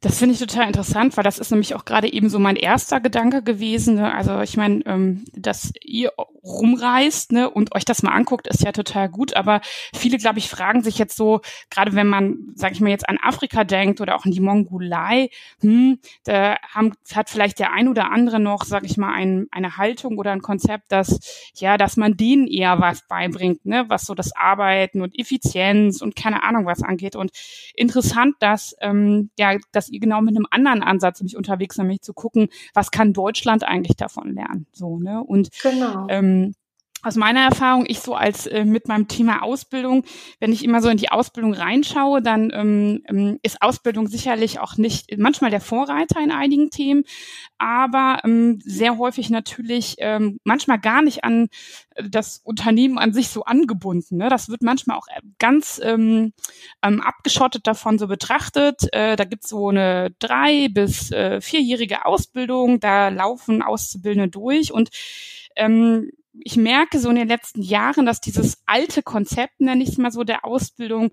Das 0.02 0.18
finde 0.18 0.34
ich 0.34 0.40
total 0.40 0.66
interessant, 0.66 1.16
weil 1.16 1.22
das 1.22 1.38
ist 1.38 1.52
nämlich 1.52 1.76
auch 1.76 1.84
gerade 1.84 2.12
eben 2.12 2.28
so 2.28 2.40
mein 2.40 2.56
erster 2.56 2.98
Gedanke 2.98 3.40
gewesen. 3.40 3.94
Ne? 3.94 4.12
Also 4.12 4.40
ich 4.40 4.56
meine, 4.56 4.84
ähm, 4.84 5.24
dass 5.32 5.72
ihr 5.80 6.12
rumreist 6.42 7.30
ne, 7.30 7.48
und 7.48 7.72
euch 7.72 7.84
das 7.84 8.02
mal 8.02 8.10
anguckt, 8.10 8.48
ist 8.48 8.64
ja 8.64 8.72
total 8.72 9.08
gut. 9.08 9.36
Aber 9.36 9.60
viele, 9.94 10.18
glaube 10.18 10.40
ich, 10.40 10.48
fragen 10.48 10.82
sich 10.82 10.98
jetzt 10.98 11.16
so, 11.16 11.40
gerade 11.70 11.94
wenn 11.94 12.08
man, 12.08 12.52
sage 12.56 12.74
ich 12.74 12.80
mal, 12.80 12.90
jetzt 12.90 13.08
an 13.08 13.18
Afrika 13.22 13.62
denkt 13.62 14.00
oder 14.00 14.16
auch 14.16 14.24
an 14.24 14.32
die 14.32 14.40
Mongolei, 14.40 15.30
hm, 15.60 16.00
da 16.24 16.56
haben, 16.68 16.94
hat 17.14 17.30
vielleicht 17.30 17.60
der 17.60 17.72
ein 17.72 17.86
oder 17.86 18.10
andere 18.10 18.40
noch, 18.40 18.64
sage 18.64 18.86
ich 18.86 18.96
mal, 18.96 19.12
ein, 19.12 19.46
eine 19.52 19.76
Haltung 19.76 20.18
oder 20.18 20.32
ein 20.32 20.42
Konzept, 20.42 20.90
dass 20.90 21.20
ja, 21.54 21.76
dass 21.76 21.96
man 21.96 22.16
denen 22.16 22.48
eher 22.48 22.80
was 22.80 23.06
beibringt, 23.06 23.64
ne, 23.64 23.84
was 23.86 24.04
so 24.04 24.16
das 24.16 24.34
Arbeiten 24.34 25.00
und 25.00 25.16
Effizienz 25.16 26.02
und 26.02 26.16
keine 26.16 26.42
Ahnung 26.42 26.66
was 26.66 26.82
angeht. 26.82 27.14
Und 27.14 27.30
interessant, 27.76 28.34
dass 28.40 28.74
ähm, 28.80 29.30
ja, 29.38 29.56
dass 29.70 29.91
ihr 29.92 30.00
genau 30.00 30.20
mit 30.20 30.36
einem 30.36 30.46
anderen 30.50 30.82
Ansatz 30.82 31.20
nämlich 31.20 31.36
unterwegs 31.36 31.78
nämlich 31.78 32.00
zu 32.00 32.14
gucken, 32.14 32.48
was 32.74 32.90
kann 32.90 33.12
Deutschland 33.12 33.64
eigentlich 33.64 33.96
davon 33.96 34.34
lernen, 34.34 34.66
so 34.72 34.98
ne 34.98 35.22
und 35.22 35.50
genau. 35.62 36.06
ähm, 36.08 36.54
aus 37.02 37.16
meiner 37.16 37.40
Erfahrung, 37.40 37.84
ich 37.86 38.00
so 38.00 38.14
als 38.14 38.46
äh, 38.46 38.64
mit 38.64 38.88
meinem 38.88 39.08
Thema 39.08 39.42
Ausbildung, 39.42 40.04
wenn 40.38 40.52
ich 40.52 40.64
immer 40.64 40.80
so 40.80 40.88
in 40.88 40.96
die 40.96 41.10
Ausbildung 41.10 41.52
reinschaue, 41.52 42.22
dann 42.22 42.50
ähm, 42.54 43.02
ähm, 43.08 43.38
ist 43.42 43.60
Ausbildung 43.60 44.06
sicherlich 44.06 44.60
auch 44.60 44.76
nicht 44.76 45.18
manchmal 45.18 45.50
der 45.50 45.60
Vorreiter 45.60 46.20
in 46.20 46.30
einigen 46.30 46.70
Themen, 46.70 47.04
aber 47.58 48.20
ähm, 48.24 48.60
sehr 48.64 48.98
häufig 48.98 49.30
natürlich 49.30 49.96
ähm, 49.98 50.38
manchmal 50.44 50.78
gar 50.78 51.02
nicht 51.02 51.24
an 51.24 51.48
das 51.96 52.40
Unternehmen 52.44 52.98
an 52.98 53.12
sich 53.12 53.28
so 53.28 53.44
angebunden. 53.44 54.16
Ne? 54.16 54.28
Das 54.28 54.48
wird 54.48 54.62
manchmal 54.62 54.96
auch 54.96 55.06
ganz 55.38 55.80
ähm, 55.82 56.32
ähm, 56.82 57.00
abgeschottet 57.00 57.66
davon 57.66 57.98
so 57.98 58.06
betrachtet. 58.06 58.92
Äh, 58.92 59.16
da 59.16 59.24
gibt's 59.24 59.48
so 59.48 59.68
eine 59.68 60.14
drei 60.18 60.68
bis 60.68 61.10
äh, 61.10 61.40
vierjährige 61.40 62.06
Ausbildung, 62.06 62.80
da 62.80 63.08
laufen 63.08 63.62
Auszubildende 63.62 64.28
durch 64.28 64.72
und 64.72 64.90
ähm, 65.56 66.10
ich 66.40 66.56
merke 66.56 66.98
so 66.98 67.10
in 67.10 67.16
den 67.16 67.28
letzten 67.28 67.62
Jahren, 67.62 68.06
dass 68.06 68.20
dieses 68.20 68.62
alte 68.66 69.02
Konzept, 69.02 69.60
nenne 69.60 69.82
ich 69.82 69.90
es 69.90 69.98
mal 69.98 70.10
so, 70.10 70.24
der 70.24 70.44
Ausbildung 70.44 71.10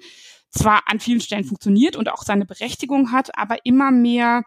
zwar 0.50 0.84
an 0.88 1.00
vielen 1.00 1.22
Stellen 1.22 1.44
funktioniert 1.44 1.96
und 1.96 2.10
auch 2.10 2.24
seine 2.24 2.46
Berechtigung 2.46 3.12
hat, 3.12 3.38
aber 3.38 3.58
immer 3.66 3.92
mehr 3.92 4.44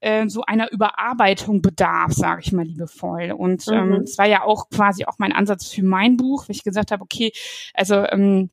äh, 0.00 0.28
so 0.28 0.42
einer 0.42 0.70
Überarbeitung 0.70 1.62
bedarf, 1.62 2.12
sage 2.12 2.42
ich 2.44 2.52
mal 2.52 2.66
liebevoll. 2.66 3.32
Und 3.32 3.66
ähm, 3.68 3.88
mhm. 3.88 3.94
es 4.02 4.18
war 4.18 4.26
ja 4.26 4.42
auch 4.42 4.68
quasi 4.68 5.06
auch 5.06 5.18
mein 5.18 5.32
Ansatz 5.32 5.68
für 5.68 5.82
mein 5.82 6.16
Buch, 6.16 6.48
wo 6.48 6.50
ich 6.50 6.62
gesagt 6.62 6.90
habe, 6.90 7.02
okay, 7.02 7.32
also 7.72 7.94
ähm, 7.94 8.50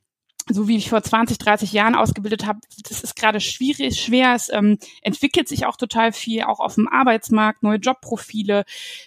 so 0.50 0.68
wie 0.68 0.76
ich 0.76 0.90
vor 0.90 1.02
20, 1.02 1.38
30 1.38 1.72
Jahren 1.72 1.94
ausgebildet 1.94 2.46
habe, 2.46 2.60
das 2.86 3.02
ist 3.02 3.16
gerade 3.16 3.40
schwierig, 3.40 3.98
schwer. 3.98 4.34
Es 4.34 4.52
ähm, 4.52 4.78
entwickelt 5.00 5.48
sich 5.48 5.64
auch 5.64 5.76
total 5.76 6.12
viel, 6.12 6.42
auch 6.42 6.60
auf 6.60 6.74
dem 6.74 6.86
Arbeitsmarkt, 6.86 7.62
neue 7.62 7.78
Jobprofile. 7.78 8.64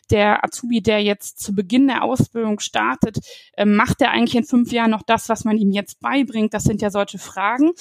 Der 0.10 0.44
Azubi, 0.44 0.82
der 0.82 1.04
jetzt 1.04 1.40
zu 1.40 1.54
Beginn 1.54 1.88
der 1.88 2.04
Ausbildung 2.04 2.60
startet, 2.60 3.20
ähm, 3.56 3.76
macht 3.76 4.02
er 4.02 4.12
eigentlich 4.12 4.36
in 4.36 4.46
fünf 4.46 4.72
Jahren 4.72 4.90
noch 4.90 5.04
das, 5.04 5.30
was 5.30 5.44
man 5.44 5.58
ihm 5.58 5.72
jetzt 5.72 6.00
beibringt? 6.00 6.56
Das 6.56 6.64
sind 6.64 6.82
ja 6.82 6.90
solche 6.90 7.20
Fragen. 7.20 7.72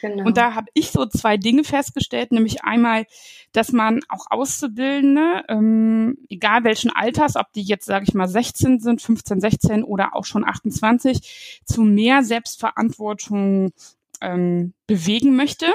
Genau. 0.00 0.26
Und 0.26 0.36
da 0.36 0.54
habe 0.54 0.66
ich 0.74 0.90
so 0.90 1.06
zwei 1.06 1.38
Dinge 1.38 1.64
festgestellt, 1.64 2.32
nämlich 2.32 2.64
einmal, 2.64 3.06
dass 3.52 3.72
man 3.72 4.00
auch 4.10 4.26
Auszubildende, 4.28 5.44
ähm, 5.48 6.18
egal 6.28 6.64
welchen 6.64 6.90
Alters, 6.90 7.36
ob 7.36 7.50
die 7.54 7.62
jetzt, 7.62 7.86
sage 7.86 8.04
ich 8.06 8.12
mal, 8.12 8.28
16 8.28 8.80
sind, 8.80 9.00
15, 9.00 9.40
16 9.40 9.84
oder 9.84 10.14
auch 10.14 10.26
schon 10.26 10.44
28, 10.44 11.62
zu 11.64 11.80
mehr 11.80 12.22
Selbstverantwortung 12.22 13.05
ähm, 14.20 14.74
bewegen 14.86 15.36
möchte 15.36 15.66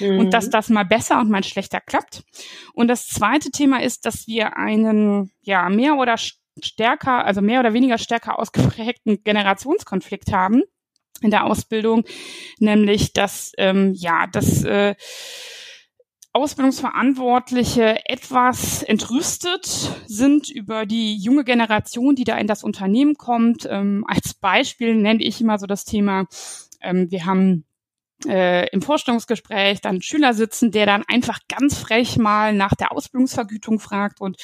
mhm. 0.00 0.18
und 0.18 0.34
dass 0.34 0.50
das 0.50 0.68
mal 0.68 0.84
besser 0.84 1.20
und 1.20 1.30
mal 1.30 1.44
schlechter 1.44 1.80
klappt. 1.80 2.22
Und 2.74 2.88
das 2.88 3.06
zweite 3.08 3.50
Thema 3.50 3.82
ist, 3.82 4.04
dass 4.06 4.26
wir 4.26 4.56
einen 4.56 5.32
ja 5.40 5.68
mehr 5.68 5.96
oder 5.96 6.16
stärker, 6.62 7.24
also 7.24 7.40
mehr 7.40 7.60
oder 7.60 7.72
weniger 7.72 7.98
stärker 7.98 8.38
ausgeprägten 8.38 9.22
Generationskonflikt 9.24 10.32
haben 10.32 10.62
in 11.20 11.30
der 11.30 11.44
Ausbildung, 11.44 12.04
nämlich 12.58 13.12
dass 13.12 13.52
ähm, 13.58 13.92
ja 13.94 14.26
das 14.30 14.64
äh, 14.64 14.94
Ausbildungsverantwortliche 16.32 18.06
etwas 18.06 18.82
entrüstet 18.82 19.66
sind 20.06 20.50
über 20.50 20.86
die 20.86 21.16
junge 21.16 21.42
Generation, 21.42 22.14
die 22.14 22.24
da 22.24 22.36
in 22.36 22.46
das 22.46 22.62
Unternehmen 22.62 23.14
kommt. 23.16 23.66
Ähm, 23.68 24.04
als 24.06 24.34
Beispiel 24.34 24.94
nenne 24.94 25.22
ich 25.22 25.40
immer 25.40 25.58
so 25.58 25.66
das 25.66 25.84
Thema, 25.84 26.26
ähm, 26.80 27.10
wir 27.10 27.26
haben 27.26 27.64
äh, 28.26 28.68
im 28.70 28.82
Vorstellungsgespräch 28.82 29.80
dann 29.80 30.02
Schüler 30.02 30.34
sitzen, 30.34 30.72
der 30.72 30.86
dann 30.86 31.04
einfach 31.06 31.38
ganz 31.48 31.78
frech 31.78 32.16
mal 32.16 32.52
nach 32.52 32.74
der 32.74 32.92
Ausbildungsvergütung 32.92 33.78
fragt. 33.78 34.20
Und 34.20 34.40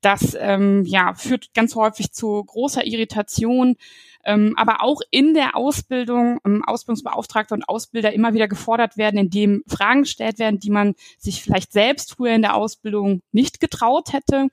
das 0.00 0.36
ähm, 0.38 0.84
ja 0.84 1.14
führt 1.14 1.52
ganz 1.54 1.74
häufig 1.74 2.12
zu 2.12 2.42
großer 2.44 2.86
Irritation 2.86 3.76
ähm, 4.24 4.54
aber 4.56 4.82
auch 4.82 5.00
in 5.10 5.34
der 5.34 5.56
Ausbildung 5.56 6.38
ähm, 6.44 6.64
Ausbildungsbeauftragte 6.64 7.54
und 7.54 7.68
Ausbilder 7.68 8.12
immer 8.12 8.34
wieder 8.34 8.48
gefordert 8.48 8.96
werden, 8.96 9.18
indem 9.18 9.62
Fragen 9.66 10.02
gestellt 10.02 10.38
werden, 10.38 10.60
die 10.60 10.70
man 10.70 10.94
sich 11.18 11.42
vielleicht 11.42 11.72
selbst 11.72 12.14
früher 12.16 12.34
in 12.34 12.42
der 12.42 12.54
Ausbildung 12.54 13.22
nicht 13.32 13.60
getraut 13.60 14.12
hätte. 14.12 14.48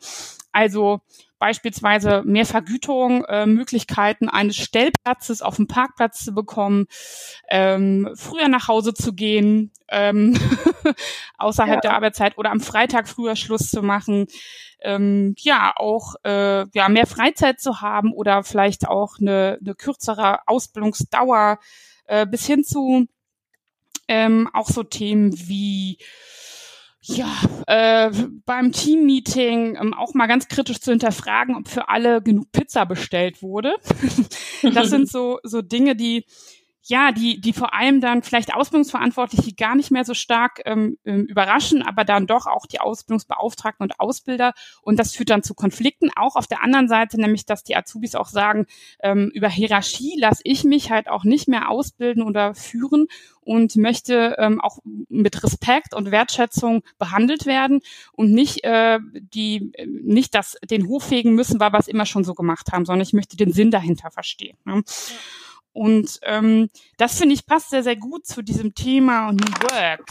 Also 0.52 1.02
beispielsweise 1.40 2.24
mehr 2.26 2.46
Vergütung, 2.46 3.26
äh, 3.26 3.46
Möglichkeiten 3.46 4.30
eines 4.30 4.56
Stellplatzes 4.56 5.42
auf 5.42 5.58
dem 5.58 5.68
Parkplatz 5.68 6.24
zu 6.24 6.34
bekommen, 6.34 6.86
ähm, 7.50 8.10
früher 8.16 8.48
nach 8.48 8.68
Hause 8.68 8.94
zu 8.94 9.14
gehen, 9.14 9.72
ähm, 9.90 10.40
außerhalb 11.38 11.76
ja. 11.76 11.82
der 11.82 11.94
Arbeitszeit 11.94 12.38
oder 12.38 12.52
am 12.52 12.62
Freitag 12.62 13.08
früher 13.08 13.36
Schluss 13.36 13.70
zu 13.70 13.82
machen, 13.82 14.28
ähm, 14.86 15.36
ja 15.40 15.74
auch 15.76 16.16
äh, 16.24 16.66
ja 16.74 16.90
mehr 16.90 17.08
Freizeit 17.08 17.60
zu 17.60 17.82
haben 17.82 18.14
oder 18.14 18.44
vielleicht 18.44 18.88
auch 18.88 19.20
eine, 19.20 19.58
eine 19.60 19.76
kürzere 19.76 20.48
Ausbildungsdauer 20.48 21.60
äh, 22.06 22.26
bis 22.26 22.46
hin 22.46 22.64
zu 22.64 23.08
ähm, 24.08 24.50
auch 24.54 24.70
so 24.70 24.84
Themen 24.84 25.34
wie 25.48 25.98
ja, 27.08 27.32
äh, 27.68 28.12
beim 28.46 28.72
Teammeeting 28.72 29.78
ähm, 29.80 29.94
auch 29.94 30.16
mal 30.16 30.26
ganz 30.26 30.48
kritisch 30.48 30.80
zu 30.80 30.92
hinterfragen, 30.92 31.56
ob 31.56 31.68
für 31.68 31.90
alle 31.90 32.22
genug 32.22 32.52
Pizza 32.52 32.86
bestellt 32.86 33.44
wurde. 33.44 33.76
das 34.74 34.90
sind 34.90 35.08
so, 35.12 35.40
so 35.44 35.62
Dinge, 35.62 35.96
die, 35.96 36.26
ja, 36.88 37.12
die, 37.12 37.42
die 37.42 37.54
vor 37.54 37.74
allem 37.74 38.00
dann 38.00 38.22
vielleicht 38.22 38.54
Ausbildungsverantwortliche 38.54 39.54
gar 39.54 39.76
nicht 39.76 39.90
mehr 39.90 40.06
so 40.06 40.14
stark 40.14 40.62
ähm, 40.66 41.00
ähm, 41.04 41.26
überraschen, 41.26 41.82
aber 41.82 42.04
dann 42.04 42.28
doch 42.28 42.46
auch 42.46 42.68
die 42.68 42.80
Ausbildungsbeauftragten 42.80 43.84
und 43.84 44.00
Ausbilder. 44.00 44.54
Und 44.82 45.00
das 45.00 45.16
führt 45.16 45.32
dann 45.32 45.42
zu 45.42 45.56
Konflikten. 45.56 46.12
Auch 46.16 46.36
auf 46.36 46.46
der 46.46 46.64
anderen 46.64 46.88
Seite, 46.88 47.20
nämlich, 47.20 47.48
dass 47.48 47.64
die 47.64 47.76
Azubis 47.76 48.14
auch 48.14 48.28
sagen, 48.28 48.68
ähm, 49.00 49.32
über 49.34 49.50
Hierarchie 49.50 50.14
lasse 50.20 50.42
ich 50.44 50.64
mich 50.64 50.92
halt 50.92 51.08
auch 51.10 51.24
nicht 51.24 51.48
mehr 51.48 51.70
ausbilden 51.70 52.22
oder 52.22 52.54
führen 52.54 53.08
und 53.42 53.76
möchte 53.78 54.36
ähm, 54.38 54.62
auch 54.62 54.78
mit 55.10 55.44
Respekt 55.44 55.96
und 55.96 56.12
Wertschätzung 56.12 56.84
behandelt 57.00 57.48
werden 57.48 57.82
und 58.12 58.32
nicht 58.32 58.64
äh, 58.64 59.00
die 59.34 59.72
nicht 59.86 60.36
das 60.36 60.58
den 60.70 60.88
Hof 60.88 61.04
fegen 61.04 61.34
müssen, 61.34 61.60
weil 61.60 61.72
wir 61.72 61.80
es 61.80 61.88
immer 61.88 62.06
schon 62.06 62.24
so 62.24 62.36
gemacht 62.36 62.72
haben, 62.72 62.86
sondern 62.86 63.02
ich 63.02 63.14
möchte 63.14 63.38
den 63.38 63.54
Sinn 63.54 63.72
dahinter 63.72 64.12
verstehen. 64.12 64.58
Ne? 64.66 64.84
Ja. 64.86 65.16
Und 65.76 66.22
ähm, 66.24 66.70
das 66.96 67.18
finde 67.18 67.36
ich 67.36 67.46
passt 67.46 67.72
sehr, 67.72 67.84
sehr 67.84 67.98
gut 67.98 68.26
zu 68.26 68.42
diesem 68.42 68.74
Thema 68.74 69.28
New 69.34 69.40
Work. 69.40 70.06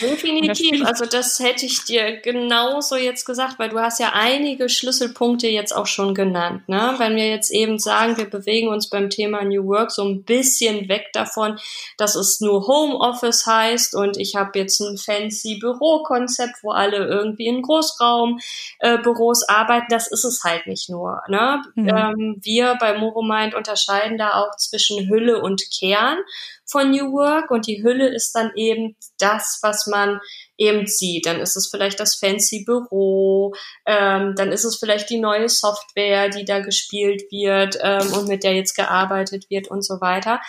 Definitiv. 0.00 0.84
Also 0.84 1.06
das 1.06 1.38
hätte 1.38 1.66
ich 1.66 1.84
dir 1.84 2.18
genauso 2.20 2.96
jetzt 2.96 3.24
gesagt, 3.24 3.58
weil 3.58 3.70
du 3.70 3.80
hast 3.80 4.00
ja 4.00 4.12
einige 4.14 4.68
Schlüsselpunkte 4.68 5.48
jetzt 5.48 5.74
auch 5.74 5.86
schon 5.86 6.14
genannt. 6.14 6.68
Ne? 6.68 6.94
Wenn 6.98 7.16
wir 7.16 7.28
jetzt 7.28 7.50
eben 7.50 7.78
sagen, 7.78 8.16
wir 8.16 8.28
bewegen 8.28 8.68
uns 8.68 8.88
beim 8.88 9.10
Thema 9.10 9.44
New 9.44 9.66
Work 9.66 9.90
so 9.90 10.04
ein 10.04 10.24
bisschen 10.24 10.88
weg 10.88 11.08
davon, 11.12 11.58
dass 11.96 12.14
es 12.14 12.40
nur 12.40 12.66
Homeoffice 12.66 13.46
heißt 13.46 13.94
und 13.94 14.16
ich 14.16 14.36
habe 14.36 14.58
jetzt 14.58 14.80
ein 14.80 14.96
fancy 14.96 15.58
Bürokonzept, 15.58 16.62
wo 16.62 16.70
alle 16.70 17.06
irgendwie 17.06 17.46
in 17.46 17.62
Großraumbüros 17.62 19.42
äh, 19.42 19.52
arbeiten. 19.52 19.86
Das 19.90 20.10
ist 20.10 20.24
es 20.24 20.44
halt 20.44 20.66
nicht 20.66 20.88
nur. 20.88 21.22
Ne? 21.28 21.62
Mhm. 21.74 21.88
Ähm, 21.88 22.40
wir 22.42 22.76
bei 22.80 22.98
Moromind 22.98 23.54
unterscheiden 23.54 24.18
da 24.18 24.34
auch 24.34 24.56
zwischen 24.56 25.08
Hülle 25.08 25.42
und 25.42 25.62
Kern 25.76 26.18
von 26.66 26.90
New 26.90 27.12
Work 27.12 27.50
und 27.50 27.66
die 27.66 27.82
Hülle 27.82 28.08
ist 28.08 28.32
dann 28.34 28.50
eben 28.56 28.96
das, 29.18 29.58
was 29.62 29.86
man 29.86 30.20
eben 30.56 30.86
sieht. 30.86 31.26
Dann 31.26 31.40
ist 31.40 31.56
es 31.56 31.68
vielleicht 31.70 32.00
das 32.00 32.16
fancy 32.16 32.64
Büro, 32.64 33.54
ähm, 33.86 34.34
dann 34.36 34.52
ist 34.52 34.64
es 34.64 34.78
vielleicht 34.78 35.10
die 35.10 35.18
neue 35.18 35.48
Software, 35.48 36.28
die 36.28 36.44
da 36.44 36.60
gespielt 36.60 37.22
wird 37.30 37.78
ähm, 37.80 38.12
und 38.12 38.28
mit 38.28 38.44
der 38.44 38.54
jetzt 38.54 38.74
gearbeitet 38.74 39.46
wird 39.50 39.68
und 39.68 39.84
so 39.84 40.00
weiter. 40.00 40.40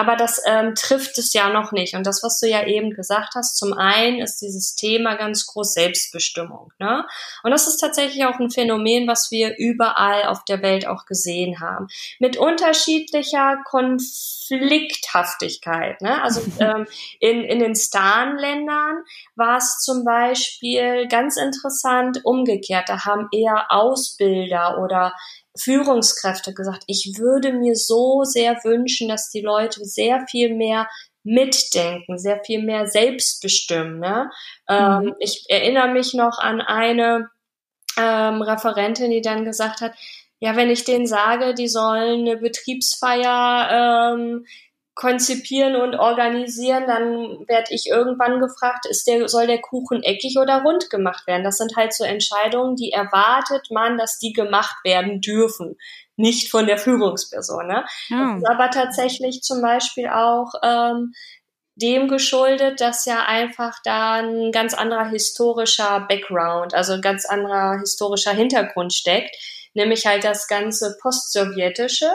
Aber 0.00 0.16
das 0.16 0.42
ähm, 0.46 0.74
trifft 0.74 1.18
es 1.18 1.34
ja 1.34 1.50
noch 1.50 1.72
nicht. 1.72 1.94
Und 1.94 2.06
das, 2.06 2.22
was 2.22 2.40
du 2.40 2.48
ja 2.48 2.66
eben 2.66 2.94
gesagt 2.94 3.34
hast, 3.34 3.58
zum 3.58 3.74
einen 3.74 4.22
ist 4.22 4.38
dieses 4.38 4.74
Thema 4.74 5.16
ganz 5.16 5.46
groß 5.46 5.74
Selbstbestimmung. 5.74 6.72
Ne? 6.78 7.04
Und 7.42 7.50
das 7.50 7.66
ist 7.66 7.76
tatsächlich 7.76 8.24
auch 8.24 8.40
ein 8.40 8.48
Phänomen, 8.48 9.06
was 9.06 9.30
wir 9.30 9.58
überall 9.58 10.24
auf 10.24 10.42
der 10.46 10.62
Welt 10.62 10.86
auch 10.86 11.04
gesehen 11.04 11.60
haben. 11.60 11.88
Mit 12.18 12.38
unterschiedlicher 12.38 13.58
Konflikthaftigkeit. 13.66 16.00
Ne? 16.00 16.22
Also 16.22 16.40
ähm, 16.60 16.86
in, 17.18 17.44
in 17.44 17.58
den 17.58 17.74
Stan-Ländern 17.74 19.04
war 19.36 19.58
es 19.58 19.80
zum 19.80 20.06
Beispiel 20.06 21.08
ganz 21.08 21.36
interessant 21.36 22.24
umgekehrt. 22.24 22.88
Da 22.88 23.04
haben 23.04 23.28
eher 23.32 23.66
Ausbilder 23.68 24.78
oder 24.82 25.12
Führungskräfte 25.62 26.54
gesagt, 26.54 26.84
ich 26.86 27.14
würde 27.18 27.52
mir 27.52 27.76
so 27.76 28.24
sehr 28.24 28.62
wünschen, 28.64 29.08
dass 29.08 29.30
die 29.30 29.40
Leute 29.40 29.84
sehr 29.84 30.26
viel 30.28 30.54
mehr 30.54 30.88
mitdenken, 31.22 32.18
sehr 32.18 32.42
viel 32.44 32.62
mehr 32.62 32.86
selbstbestimmen. 32.86 33.98
Ne? 33.98 34.30
Ähm, 34.68 35.04
mhm. 35.04 35.14
ich 35.18 35.44
erinnere 35.48 35.88
mich 35.88 36.14
noch 36.14 36.38
an 36.38 36.60
eine 36.60 37.28
ähm, 37.98 38.42
Referentin, 38.42 39.10
die 39.10 39.20
dann 39.20 39.44
gesagt 39.44 39.80
hat, 39.80 39.92
ja, 40.38 40.56
wenn 40.56 40.70
ich 40.70 40.84
denen 40.84 41.06
sage, 41.06 41.54
die 41.54 41.68
sollen 41.68 42.20
eine 42.20 42.38
Betriebsfeier 42.38 44.14
ähm, 44.14 44.46
konzipieren 44.94 45.76
und 45.76 45.94
organisieren, 45.94 46.84
dann 46.86 47.46
werde 47.48 47.68
ich 47.70 47.86
irgendwann 47.86 48.40
gefragt, 48.40 48.86
ist 48.88 49.06
der, 49.06 49.28
soll 49.28 49.46
der 49.46 49.60
Kuchen 49.60 50.02
eckig 50.02 50.36
oder 50.38 50.62
rund 50.62 50.90
gemacht 50.90 51.26
werden? 51.26 51.44
Das 51.44 51.56
sind 51.56 51.76
halt 51.76 51.94
so 51.94 52.04
Entscheidungen, 52.04 52.76
die 52.76 52.92
erwartet 52.92 53.68
man, 53.70 53.96
dass 53.96 54.18
die 54.18 54.32
gemacht 54.32 54.76
werden 54.84 55.20
dürfen, 55.20 55.76
nicht 56.16 56.50
von 56.50 56.66
der 56.66 56.76
Führungsperson. 56.76 57.66
Ne? 57.66 57.84
Ja. 58.08 58.34
Das 58.34 58.42
ist 58.42 58.48
aber 58.48 58.70
tatsächlich 58.70 59.42
zum 59.42 59.62
Beispiel 59.62 60.08
auch 60.08 60.52
ähm, 60.62 61.12
dem 61.76 62.08
geschuldet, 62.08 62.80
dass 62.80 63.06
ja 63.06 63.24
einfach 63.26 63.78
da 63.84 64.14
ein 64.14 64.52
ganz 64.52 64.74
anderer 64.74 65.08
historischer 65.08 66.04
Background, 66.08 66.74
also 66.74 66.94
ein 66.94 67.00
ganz 67.00 67.24
anderer 67.24 67.78
historischer 67.78 68.32
Hintergrund 68.32 68.92
steckt 68.92 69.34
nämlich 69.74 70.06
halt 70.06 70.24
das 70.24 70.48
ganze 70.48 70.96
Postsowjetische, 71.00 72.10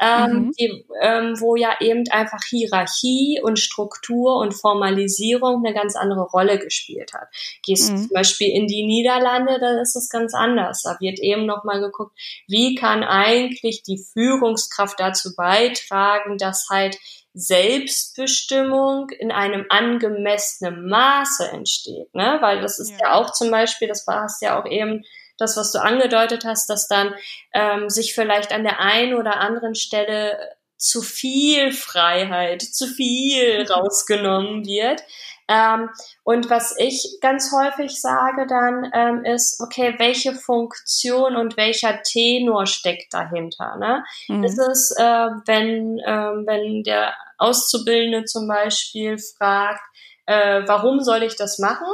ähm, 0.00 0.30
mhm. 0.30 0.52
die, 0.58 0.86
ähm, 1.00 1.40
wo 1.40 1.56
ja 1.56 1.76
eben 1.80 2.04
einfach 2.10 2.40
Hierarchie 2.48 3.40
und 3.42 3.58
Struktur 3.58 4.36
und 4.36 4.52
Formalisierung 4.52 5.64
eine 5.64 5.74
ganz 5.74 5.96
andere 5.96 6.22
Rolle 6.22 6.58
gespielt 6.58 7.12
hat. 7.14 7.28
Gehst 7.62 7.92
mhm. 7.92 7.98
zum 7.98 8.08
Beispiel 8.10 8.48
in 8.48 8.66
die 8.66 8.86
Niederlande, 8.86 9.58
da 9.60 9.80
ist 9.80 9.96
es 9.96 10.08
ganz 10.08 10.34
anders. 10.34 10.82
Da 10.82 10.96
wird 11.00 11.18
eben 11.18 11.46
nochmal 11.46 11.80
geguckt, 11.80 12.16
wie 12.46 12.74
kann 12.74 13.04
eigentlich 13.04 13.82
die 13.82 14.02
Führungskraft 14.12 14.98
dazu 14.98 15.34
beitragen, 15.36 16.38
dass 16.38 16.68
halt 16.70 16.98
Selbstbestimmung 17.38 19.10
in 19.10 19.30
einem 19.30 19.66
angemessenen 19.68 20.88
Maße 20.88 21.46
entsteht, 21.48 22.14
ne? 22.14 22.38
Weil 22.40 22.62
das 22.62 22.78
ist 22.78 22.92
ja, 22.92 22.98
ja 23.00 23.14
auch 23.14 23.30
zum 23.30 23.50
Beispiel, 23.50 23.88
das 23.88 24.06
war 24.06 24.22
hast 24.22 24.40
ja 24.40 24.58
auch 24.58 24.64
eben 24.64 25.04
das, 25.38 25.56
was 25.56 25.72
du 25.72 25.80
angedeutet 25.80 26.44
hast, 26.44 26.68
dass 26.68 26.88
dann 26.88 27.14
ähm, 27.52 27.88
sich 27.90 28.14
vielleicht 28.14 28.52
an 28.52 28.62
der 28.62 28.80
einen 28.80 29.14
oder 29.14 29.38
anderen 29.40 29.74
Stelle 29.74 30.38
zu 30.76 31.02
viel 31.02 31.72
Freiheit, 31.72 32.62
zu 32.62 32.86
viel 32.86 33.66
rausgenommen 33.70 34.64
wird. 34.66 35.02
Ähm, 35.48 35.90
und 36.24 36.50
was 36.50 36.74
ich 36.76 37.18
ganz 37.20 37.52
häufig 37.52 38.00
sage 38.00 38.46
dann 38.48 38.90
ähm, 38.92 39.24
ist, 39.24 39.60
okay, 39.60 39.94
welche 39.98 40.34
Funktion 40.34 41.36
und 41.36 41.56
welcher 41.56 42.02
Tenor 42.02 42.66
steckt 42.66 43.14
dahinter? 43.14 43.76
Ne? 43.76 44.04
Mhm. 44.26 44.42
Ist 44.42 44.58
es, 44.58 44.90
äh, 44.98 45.28
wenn, 45.46 45.98
äh, 46.00 46.46
wenn 46.46 46.82
der 46.82 47.14
Auszubildende 47.38 48.24
zum 48.24 48.48
Beispiel 48.48 49.18
fragt, 49.18 49.82
äh, 50.26 50.62
warum 50.66 51.00
soll 51.00 51.22
ich 51.22 51.36
das 51.36 51.60
machen? 51.60 51.86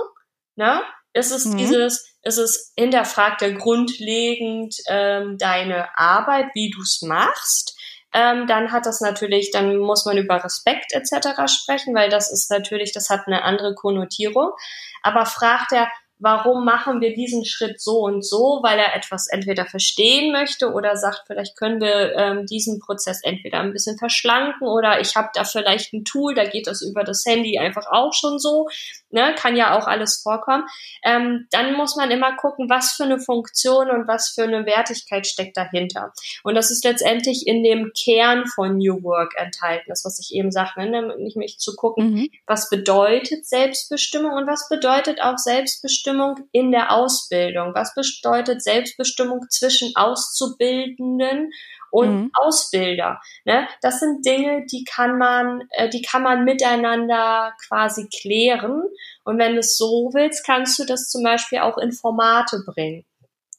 Ne? 0.56 0.80
Ist 1.12 1.30
es 1.30 1.44
mhm. 1.44 1.58
dieses, 1.58 2.11
ist 2.22 2.38
es 2.38 2.72
hinterfragt 2.76 3.42
er 3.42 3.52
grundlegend 3.52 4.76
ähm, 4.88 5.38
deine 5.38 5.98
Arbeit, 5.98 6.46
wie 6.54 6.70
du 6.70 6.80
es 6.80 7.02
machst. 7.02 7.76
Ähm, 8.14 8.46
dann 8.46 8.72
hat 8.72 8.86
das 8.86 9.00
natürlich, 9.00 9.50
dann 9.50 9.78
muss 9.78 10.04
man 10.04 10.18
über 10.18 10.42
Respekt 10.44 10.92
etc. 10.92 11.50
sprechen, 11.50 11.94
weil 11.94 12.10
das 12.10 12.30
ist 12.30 12.50
natürlich, 12.50 12.92
das 12.92 13.08
hat 13.08 13.26
eine 13.26 13.42
andere 13.42 13.74
Konnotierung. 13.74 14.52
Aber 15.02 15.26
fragt 15.26 15.72
er, 15.72 15.88
warum 16.22 16.64
machen 16.64 17.00
wir 17.00 17.14
diesen 17.14 17.44
Schritt 17.44 17.80
so 17.80 18.02
und 18.02 18.24
so, 18.24 18.60
weil 18.62 18.78
er 18.78 18.94
etwas 18.94 19.26
entweder 19.28 19.66
verstehen 19.66 20.30
möchte 20.30 20.72
oder 20.72 20.96
sagt, 20.96 21.24
vielleicht 21.26 21.56
können 21.56 21.80
wir 21.80 22.14
ähm, 22.16 22.46
diesen 22.46 22.78
Prozess 22.78 23.20
entweder 23.24 23.58
ein 23.58 23.72
bisschen 23.72 23.98
verschlanken 23.98 24.68
oder 24.68 25.00
ich 25.00 25.16
habe 25.16 25.30
da 25.34 25.42
vielleicht 25.42 25.92
ein 25.92 26.04
Tool, 26.04 26.34
da 26.34 26.44
geht 26.44 26.68
das 26.68 26.80
über 26.80 27.02
das 27.02 27.24
Handy 27.26 27.58
einfach 27.58 27.86
auch 27.90 28.12
schon 28.12 28.38
so, 28.38 28.68
ne? 29.12 29.34
kann 29.36 29.56
ja 29.56 29.76
auch 29.76 29.86
alles 29.86 30.20
vorkommen. 30.22 30.64
Ähm, 31.04 31.46
dann 31.50 31.74
muss 31.74 31.96
man 31.96 32.10
immer 32.10 32.36
gucken, 32.36 32.68
was 32.68 32.92
für 32.92 33.04
eine 33.04 33.18
Funktion 33.18 33.90
und 33.90 34.08
was 34.08 34.30
für 34.30 34.44
eine 34.44 34.66
Wertigkeit 34.66 35.26
steckt 35.26 35.56
dahinter. 35.56 36.12
Und 36.42 36.54
das 36.54 36.70
ist 36.70 36.84
letztendlich 36.84 37.46
in 37.46 37.62
dem 37.62 37.92
Kern 37.96 38.46
von 38.46 38.78
New 38.78 39.02
Work 39.02 39.34
enthalten, 39.36 39.84
das 39.88 40.04
was 40.04 40.18
ich 40.18 40.36
eben 40.36 40.50
sagte, 40.50 40.80
ne? 40.80 41.14
nämlich 41.18 41.58
zu 41.58 41.74
gucken, 41.76 42.10
mhm. 42.12 42.28
was 42.46 42.68
bedeutet 42.68 43.46
Selbstbestimmung 43.46 44.32
und 44.32 44.46
was 44.46 44.68
bedeutet 44.68 45.20
auch 45.22 45.38
Selbstbestimmung 45.38 45.92
Selbstbestimmung 45.92 46.48
in 46.52 46.70
der 46.70 46.92
Ausbildung? 46.92 47.74
Was 47.74 47.94
bedeutet 47.94 48.62
Selbstbestimmung 48.62 49.46
zwischen 49.50 49.94
Auszubildenden 49.94 51.50
und 51.92 52.22
mhm. 52.22 52.30
Ausbilder? 52.34 53.20
Ne? 53.44 53.68
Das 53.82 54.00
sind 54.00 54.24
Dinge, 54.26 54.64
die 54.70 54.84
kann 54.84 55.18
man, 55.18 55.62
äh, 55.70 55.88
die 55.88 56.02
kann 56.02 56.22
man 56.22 56.44
miteinander 56.44 57.54
quasi 57.68 58.08
klären. 58.08 58.82
Und 59.24 59.38
wenn 59.38 59.52
du 59.52 59.60
es 59.60 59.76
so 59.76 60.10
willst, 60.12 60.44
kannst 60.44 60.78
du 60.78 60.84
das 60.84 61.08
zum 61.08 61.22
Beispiel 61.22 61.58
auch 61.58 61.78
in 61.78 61.92
Formate 61.92 62.62
bringen. 62.66 63.04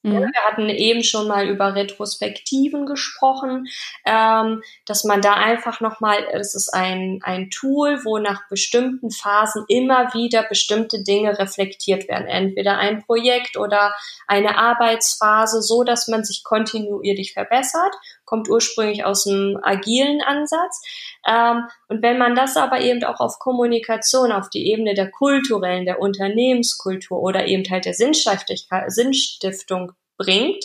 Mhm. 0.03 0.19
Wir 0.19 0.43
hatten 0.45 0.69
eben 0.69 1.01
schon 1.01 1.27
mal 1.27 1.47
über 1.47 1.75
Retrospektiven 1.75 2.85
gesprochen, 2.85 3.67
ähm, 4.05 4.61
dass 4.85 5.05
man 5.05 5.21
da 5.21 5.33
einfach 5.33 5.79
nochmal, 5.79 6.27
es 6.33 6.55
ist 6.55 6.73
ein, 6.73 7.19
ein 7.23 7.49
Tool, 7.49 8.01
wo 8.03 8.17
nach 8.17 8.47
bestimmten 8.49 9.11
Phasen 9.11 9.63
immer 9.69 10.13
wieder 10.13 10.43
bestimmte 10.43 11.03
Dinge 11.03 11.39
reflektiert 11.39 12.09
werden. 12.09 12.27
Entweder 12.27 12.77
ein 12.77 13.03
Projekt 13.05 13.57
oder 13.57 13.93
eine 14.27 14.57
Arbeitsphase, 14.57 15.61
so 15.61 15.83
dass 15.83 16.09
man 16.09 16.25
sich 16.25 16.43
kontinuierlich 16.43 17.33
verbessert, 17.33 17.95
kommt 18.25 18.49
ursprünglich 18.49 19.05
aus 19.05 19.25
einem 19.25 19.57
agilen 19.61 20.21
Ansatz. 20.21 20.81
Ähm, 21.25 21.63
und 21.87 22.01
wenn 22.01 22.17
man 22.17 22.35
das 22.35 22.57
aber 22.57 22.81
eben 22.81 23.03
auch 23.05 23.21
auf 23.21 23.39
Kommunikation, 23.39 24.33
auf 24.33 24.49
die 24.49 24.69
Ebene 24.69 24.95
der 24.95 25.11
kulturellen, 25.11 25.85
der 25.85 26.01
Unternehmenskultur 26.01 27.19
oder 27.19 27.47
eben 27.47 27.63
halt 27.69 27.85
der 27.85 27.93
Sinnstiftung 27.93 29.92
bringt, 30.23 30.63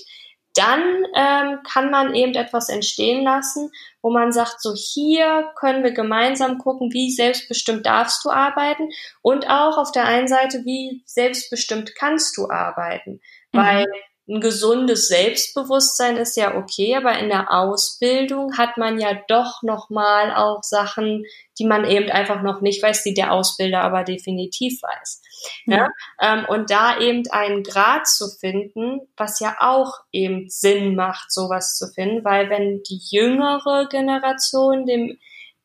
dann 0.54 1.04
ähm, 1.14 1.60
kann 1.62 1.90
man 1.90 2.14
eben 2.14 2.34
etwas 2.34 2.68
entstehen 2.68 3.22
lassen, 3.22 3.70
wo 4.02 4.10
man 4.10 4.32
sagt, 4.32 4.60
so 4.60 4.74
hier 4.74 5.52
können 5.54 5.84
wir 5.84 5.92
gemeinsam 5.92 6.58
gucken, 6.58 6.92
wie 6.92 7.10
selbstbestimmt 7.12 7.86
darfst 7.86 8.24
du 8.24 8.30
arbeiten 8.30 8.88
und 9.22 9.48
auch 9.48 9.78
auf 9.78 9.92
der 9.92 10.06
einen 10.06 10.26
Seite, 10.26 10.64
wie 10.64 11.02
selbstbestimmt 11.06 11.94
kannst 11.94 12.36
du 12.36 12.50
arbeiten. 12.50 13.20
Mhm. 13.52 13.58
Weil 13.58 13.86
ein 14.28 14.40
gesundes 14.40 15.08
Selbstbewusstsein 15.08 16.18
ist 16.18 16.36
ja 16.36 16.54
okay, 16.54 16.94
aber 16.94 17.18
in 17.18 17.30
der 17.30 17.50
Ausbildung 17.50 18.58
hat 18.58 18.76
man 18.76 19.00
ja 19.00 19.18
doch 19.26 19.62
noch 19.62 19.88
mal 19.88 20.34
auch 20.34 20.62
Sachen, 20.62 21.24
die 21.58 21.64
man 21.64 21.86
eben 21.86 22.10
einfach 22.10 22.42
noch 22.42 22.60
nicht 22.60 22.82
weiß, 22.82 23.02
die 23.04 23.14
der 23.14 23.32
Ausbilder 23.32 23.80
aber 23.80 24.04
definitiv 24.04 24.82
weiß. 24.82 25.22
Ja. 25.64 25.76
ja? 25.76 25.88
Ähm, 26.20 26.44
und 26.46 26.70
da 26.70 26.98
eben 26.98 27.22
einen 27.30 27.62
Grad 27.62 28.06
zu 28.06 28.28
finden, 28.28 29.00
was 29.16 29.40
ja 29.40 29.56
auch 29.60 29.94
eben 30.12 30.50
Sinn 30.50 30.94
macht, 30.94 31.32
sowas 31.32 31.76
zu 31.76 31.86
finden, 31.88 32.22
weil 32.22 32.50
wenn 32.50 32.82
die 32.82 33.00
jüngere 33.10 33.86
Generation 33.88 34.84
dem 34.84 35.18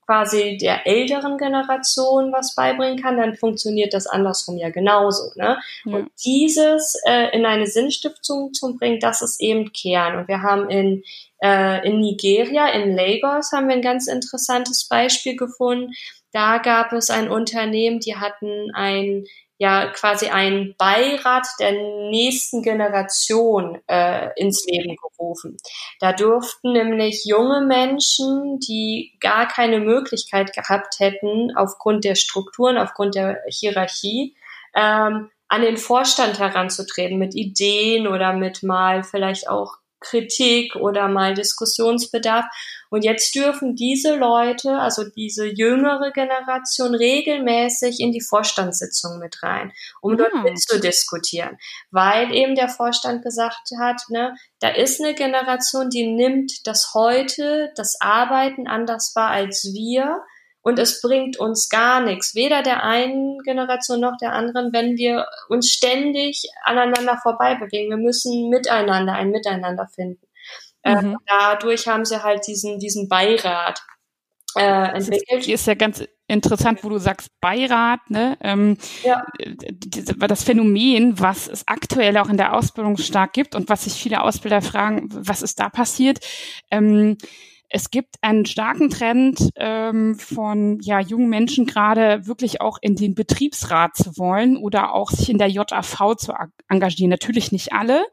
quasi 0.05 0.57
der 0.57 0.85
älteren 0.87 1.37
Generation 1.37 2.31
was 2.31 2.55
beibringen 2.55 3.01
kann, 3.01 3.17
dann 3.17 3.35
funktioniert 3.35 3.93
das 3.93 4.07
andersrum 4.07 4.57
ja 4.57 4.69
genauso. 4.69 5.31
Ne? 5.35 5.57
Ja. 5.85 5.95
Und 5.95 6.11
dieses 6.23 6.95
äh, 7.05 7.35
in 7.35 7.45
eine 7.45 7.67
Sinnstiftung 7.67 8.53
zu 8.53 8.75
bringen, 8.77 8.99
das 8.99 9.21
ist 9.21 9.41
eben 9.41 9.71
Kern. 9.73 10.17
Und 10.17 10.27
wir 10.27 10.41
haben 10.41 10.69
in, 10.69 11.03
äh, 11.41 11.87
in 11.87 11.99
Nigeria, 11.99 12.67
in 12.67 12.95
Lagos, 12.95 13.51
haben 13.51 13.67
wir 13.67 13.75
ein 13.75 13.81
ganz 13.81 14.07
interessantes 14.07 14.87
Beispiel 14.87 15.35
gefunden. 15.35 15.93
Da 16.31 16.57
gab 16.57 16.93
es 16.93 17.09
ein 17.09 17.29
Unternehmen, 17.29 17.99
die 17.99 18.15
hatten 18.15 18.71
ein 18.73 19.25
ja 19.63 19.88
quasi 19.88 20.28
ein 20.28 20.76
Beirat 20.78 21.47
der 21.58 21.71
nächsten 21.71 22.63
Generation 22.63 23.80
äh, 23.88 24.30
ins 24.36 24.65
Leben 24.65 24.97
gerufen. 24.97 25.56
Da 26.02 26.12
durften 26.12 26.73
nämlich 26.73 27.23
junge 27.23 27.62
Menschen, 27.65 28.60
die 28.60 29.17
gar 29.21 29.47
keine 29.47 29.80
Möglichkeit 29.80 30.54
gehabt 30.54 30.99
hätten, 30.99 31.56
aufgrund 31.56 32.04
der 32.04 32.15
Strukturen, 32.15 32.78
aufgrund 32.78 33.15
der 33.15 33.39
Hierarchie, 33.47 34.36
ähm, 34.76 35.30
an 35.47 35.62
den 35.62 35.78
Vorstand 35.78 36.39
heranzutreten 36.39 37.17
mit 37.17 37.34
Ideen 37.34 38.08
oder 38.08 38.34
mit 38.34 38.63
mal 38.63 39.04
vielleicht 39.04 39.47
auch 39.47 39.78
Kritik 40.03 40.75
oder 40.75 41.07
mal 41.07 41.33
Diskussionsbedarf. 41.33 42.45
Und 42.89 43.03
jetzt 43.03 43.33
dürfen 43.33 43.75
diese 43.75 44.15
Leute, 44.15 44.77
also 44.77 45.03
diese 45.03 45.47
jüngere 45.47 46.11
Generation, 46.11 46.93
regelmäßig 46.93 47.99
in 47.99 48.11
die 48.11 48.21
Vorstandssitzung 48.21 49.17
mit 49.17 49.41
rein, 49.41 49.73
um 50.01 50.15
dort 50.15 50.35
mhm. 50.35 50.43
mitzudiskutieren. 50.43 51.57
Weil 51.89 52.31
eben 52.31 52.53
der 52.53 52.69
Vorstand 52.69 53.23
gesagt 53.23 53.71
hat, 53.79 54.01
ne, 54.09 54.35
da 54.59 54.69
ist 54.69 55.01
eine 55.01 55.15
Generation, 55.15 55.89
die 55.89 56.05
nimmt 56.05 56.67
das 56.67 56.93
heute, 56.93 57.71
das 57.75 57.99
Arbeiten 57.99 58.67
anders 58.67 59.13
wahr 59.15 59.31
als 59.31 59.71
wir 59.73 60.23
und 60.63 60.80
es 60.80 61.02
bringt 61.02 61.38
uns 61.38 61.69
gar 61.69 62.02
nichts, 62.02 62.36
weder 62.36 62.63
der 62.63 62.84
einen 62.84 63.39
Generation 63.39 63.99
noch 63.99 64.17
der 64.19 64.32
anderen, 64.32 64.71
wenn 64.71 64.95
wir 64.97 65.28
uns 65.49 65.69
ständig 65.69 66.47
aneinander 66.63 67.19
vorbei 67.21 67.56
bewegen. 67.56 67.89
Wir 67.89 67.97
müssen 67.97 68.49
miteinander 68.49 69.13
ein 69.13 69.30
Miteinander 69.30 69.88
finden. 69.93 70.26
Äh, 70.84 71.02
mhm. 71.02 71.13
Äh, 71.13 71.17
dadurch 71.28 71.88
haben 71.88 72.06
sie 72.06 72.23
halt 72.23 72.47
diesen, 72.47 72.80
diesen 72.80 73.10
Beirat 73.10 73.82
äh, 74.56 74.95
entwickelt. 74.95 75.41
Das 75.41 75.47
ist 75.47 75.67
ja 75.67 75.73
ganz 75.73 76.04
interessant, 76.28 76.82
wo 76.84 76.89
du 76.89 76.97
sagst 76.97 77.30
Beirat, 77.41 77.99
ne? 78.10 78.38
Ähm, 78.39 78.78
ja. 79.04 79.26
Das 80.17 80.43
Phänomen, 80.43 81.19
was 81.19 81.49
es 81.49 81.67
aktuell 81.67 82.17
auch 82.17 82.30
in 82.30 82.38
der 82.38 82.56
Ausbildung 82.56 82.97
stark 82.97 83.34
gibt 83.34 83.54
und 83.56 83.67
was 83.67 83.84
sich 83.84 83.93
viele 83.93 84.21
Ausbilder 84.21 84.62
fragen, 84.62 85.10
was 85.12 85.41
ist 85.41 85.60
da 85.60 85.67
passiert? 85.69 86.19
Ähm, 86.71 87.17
es 87.75 87.89
gibt 87.89 88.17
einen 88.21 88.45
starken 88.45 88.91
Trend 88.91 89.49
ähm, 89.55 90.13
von 90.19 90.79
ja, 90.81 90.99
jungen 90.99 91.27
Menschen 91.27 91.65
gerade 91.65 92.27
wirklich 92.27 92.62
auch 92.62 92.77
in 92.79 92.95
den 92.95 93.15
Betriebsrat 93.15 93.95
zu 93.95 94.15
wollen 94.15 94.57
oder 94.57 94.93
auch 94.93 95.09
sich 95.09 95.27
in 95.31 95.39
der 95.39 95.47
JAV 95.47 96.15
zu 96.17 96.33
engagieren. 96.69 97.09
Natürlich 97.09 97.51
nicht 97.51 97.73
alle, 97.73 98.05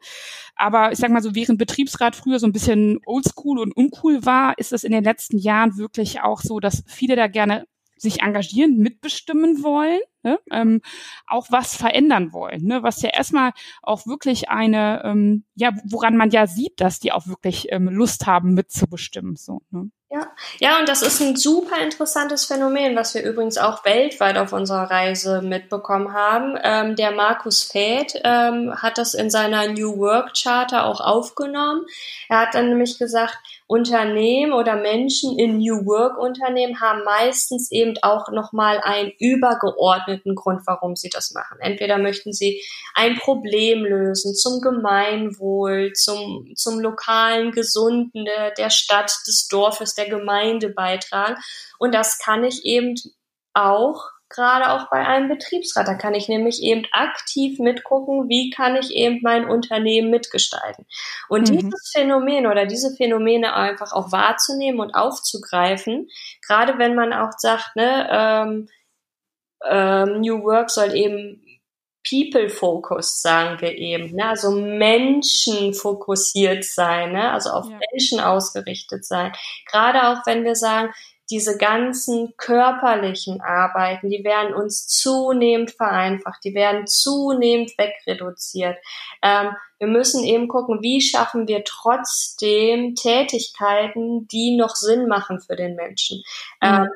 aber 0.55 0.91
ich 0.91 0.97
sag 0.97 1.11
mal 1.11 1.21
so, 1.21 1.35
während 1.35 1.59
Betriebsrat 1.59 2.15
früher 2.15 2.39
so 2.39 2.47
ein 2.47 2.53
bisschen 2.53 3.01
oldschool 3.05 3.59
und 3.59 3.77
uncool 3.77 4.25
war, 4.25 4.57
ist 4.57 4.73
es 4.73 4.83
in 4.83 4.91
den 4.91 5.03
letzten 5.03 5.37
Jahren 5.37 5.77
wirklich 5.77 6.21
auch 6.21 6.41
so, 6.41 6.59
dass 6.59 6.83
viele 6.87 7.15
da 7.15 7.27
gerne 7.27 7.65
sich 7.97 8.23
engagieren, 8.23 8.77
mitbestimmen 8.77 9.61
wollen, 9.61 9.99
ne? 10.23 10.39
ähm, 10.51 10.81
auch 11.27 11.47
was 11.49 11.75
verändern 11.75 12.33
wollen, 12.33 12.63
ne? 12.63 12.83
was 12.83 13.01
ja 13.01 13.09
erstmal 13.09 13.51
auch 13.81 14.05
wirklich 14.07 14.49
eine, 14.49 15.03
ähm, 15.03 15.45
ja, 15.55 15.71
woran 15.85 16.17
man 16.17 16.31
ja 16.31 16.47
sieht, 16.47 16.79
dass 16.79 16.99
die 16.99 17.11
auch 17.11 17.27
wirklich 17.27 17.71
ähm, 17.71 17.87
Lust 17.89 18.27
haben, 18.27 18.53
mitzubestimmen. 18.53 19.35
So, 19.35 19.61
ne? 19.71 19.91
Ja. 20.13 20.27
ja, 20.59 20.79
und 20.79 20.89
das 20.89 21.03
ist 21.03 21.21
ein 21.21 21.37
super 21.37 21.81
interessantes 21.81 22.43
Phänomen, 22.43 22.97
was 22.97 23.15
wir 23.15 23.23
übrigens 23.23 23.57
auch 23.57 23.85
weltweit 23.85 24.37
auf 24.37 24.51
unserer 24.51 24.91
Reise 24.91 25.41
mitbekommen 25.41 26.13
haben. 26.13 26.57
Ähm, 26.61 26.97
der 26.97 27.11
Markus 27.11 27.63
Fäth 27.63 28.19
ähm, 28.25 28.73
hat 28.75 28.97
das 28.97 29.13
in 29.13 29.29
seiner 29.29 29.69
New 29.69 29.97
Work 29.99 30.33
Charter 30.35 30.85
auch 30.85 30.99
aufgenommen. 30.99 31.85
Er 32.27 32.41
hat 32.41 32.55
dann 32.55 32.67
nämlich 32.67 32.99
gesagt, 32.99 33.37
Unternehmen 33.67 34.51
oder 34.51 34.75
Menschen 34.75 35.39
in 35.39 35.59
New 35.59 35.85
Work 35.85 36.17
Unternehmen 36.17 36.81
haben 36.81 37.05
meistens 37.05 37.71
eben 37.71 37.93
auch 38.01 38.29
nochmal 38.29 38.81
einen 38.83 39.13
übergeordneten 40.11 40.35
Grund, 40.35 40.61
warum 40.65 40.95
sie 40.95 41.09
das 41.09 41.31
machen. 41.31 41.57
Entweder 41.59 41.97
möchten 41.97 42.33
sie 42.33 42.61
ein 42.95 43.17
Problem 43.17 43.83
lösen 43.83 44.35
zum 44.35 44.61
Gemeinwohl, 44.61 45.93
zum, 45.93 46.53
zum 46.55 46.79
lokalen 46.79 47.51
Gesunden 47.51 48.25
der, 48.25 48.51
der 48.51 48.69
Stadt, 48.69 49.11
des 49.27 49.47
Dorfes, 49.47 49.95
der 49.95 50.09
Gemeinde 50.09 50.69
beitragen. 50.69 51.35
Und 51.79 51.93
das 51.93 52.19
kann 52.19 52.43
ich 52.43 52.65
eben 52.65 52.95
auch 53.53 54.09
gerade 54.29 54.71
auch 54.71 54.89
bei 54.89 55.05
einem 55.05 55.27
Betriebsrat. 55.27 55.87
Da 55.87 55.95
kann 55.95 56.13
ich 56.13 56.29
nämlich 56.29 56.63
eben 56.63 56.85
aktiv 56.93 57.59
mitgucken, 57.59 58.29
wie 58.29 58.49
kann 58.49 58.77
ich 58.77 58.91
eben 58.91 59.19
mein 59.23 59.43
Unternehmen 59.43 60.09
mitgestalten. 60.09 60.85
Und 61.27 61.49
mhm. 61.49 61.57
dieses 61.57 61.91
Phänomen 61.93 62.47
oder 62.47 62.65
diese 62.65 62.95
Phänomene 62.95 63.53
einfach 63.53 63.91
auch 63.91 64.13
wahrzunehmen 64.13 64.79
und 64.79 64.95
aufzugreifen, 64.95 66.07
gerade 66.47 66.77
wenn 66.77 66.95
man 66.95 67.11
auch 67.11 67.31
sagt, 67.37 67.75
ne, 67.75 68.07
ähm, 68.09 68.69
ähm, 69.69 70.21
New 70.21 70.43
Work 70.43 70.69
soll 70.69 70.95
eben 70.95 71.41
People-Focused, 72.07 73.21
sagen 73.21 73.61
wir 73.61 73.77
eben, 73.77 74.15
ne? 74.15 74.29
also 74.29 74.51
Menschen 74.51 75.73
fokussiert 75.73 76.63
sein, 76.63 77.13
ne? 77.13 77.31
also 77.31 77.51
auf 77.51 77.69
ja. 77.69 77.79
Menschen 77.91 78.19
ausgerichtet 78.19 79.05
sein. 79.05 79.31
Gerade 79.71 80.07
auch 80.07 80.25
wenn 80.25 80.43
wir 80.43 80.55
sagen, 80.55 80.91
diese 81.29 81.57
ganzen 81.57 82.33
körperlichen 82.35 83.39
Arbeiten, 83.39 84.09
die 84.09 84.23
werden 84.23 84.53
uns 84.53 84.87
zunehmend 84.87 85.71
vereinfacht, 85.71 86.43
die 86.43 86.53
werden 86.53 86.87
zunehmend 86.87 87.71
wegreduziert. 87.77 88.77
Ähm, 89.21 89.55
wir 89.79 89.87
müssen 89.87 90.25
eben 90.25 90.49
gucken, 90.49 90.79
wie 90.81 91.01
schaffen 91.01 91.47
wir 91.47 91.63
trotzdem 91.63 92.95
Tätigkeiten, 92.95 94.27
die 94.27 94.57
noch 94.57 94.75
Sinn 94.75 95.07
machen 95.07 95.39
für 95.39 95.55
den 95.55 95.75
Menschen. 95.75 96.17
Mhm. 96.61 96.67
Ähm, 96.67 96.89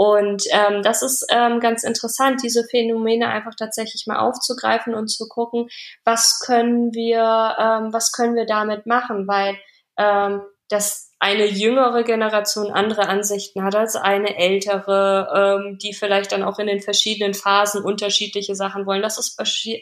und 0.00 0.44
ähm, 0.50 0.82
das 0.82 1.02
ist 1.02 1.26
ähm, 1.30 1.60
ganz 1.60 1.84
interessant, 1.84 2.42
diese 2.42 2.64
Phänomene 2.64 3.28
einfach 3.28 3.54
tatsächlich 3.54 4.06
mal 4.06 4.18
aufzugreifen 4.18 4.94
und 4.94 5.08
zu 5.08 5.28
gucken, 5.28 5.68
was 6.04 6.40
können 6.40 6.94
wir, 6.94 7.18
ähm, 7.58 7.92
was 7.92 8.10
können 8.10 8.34
wir 8.34 8.46
damit 8.46 8.86
machen, 8.86 9.28
weil 9.28 9.58
ähm, 9.98 10.40
das 10.70 11.12
eine 11.18 11.44
jüngere 11.44 12.02
Generation 12.02 12.72
andere 12.72 13.10
Ansichten 13.10 13.62
hat 13.62 13.74
als 13.74 13.94
eine 13.94 14.38
ältere, 14.38 15.60
ähm, 15.68 15.76
die 15.76 15.92
vielleicht 15.92 16.32
dann 16.32 16.44
auch 16.44 16.58
in 16.58 16.68
den 16.68 16.80
verschiedenen 16.80 17.34
Phasen 17.34 17.84
unterschiedliche 17.84 18.54
Sachen 18.54 18.86
wollen. 18.86 19.02
Das 19.02 19.18
ist 19.18 19.36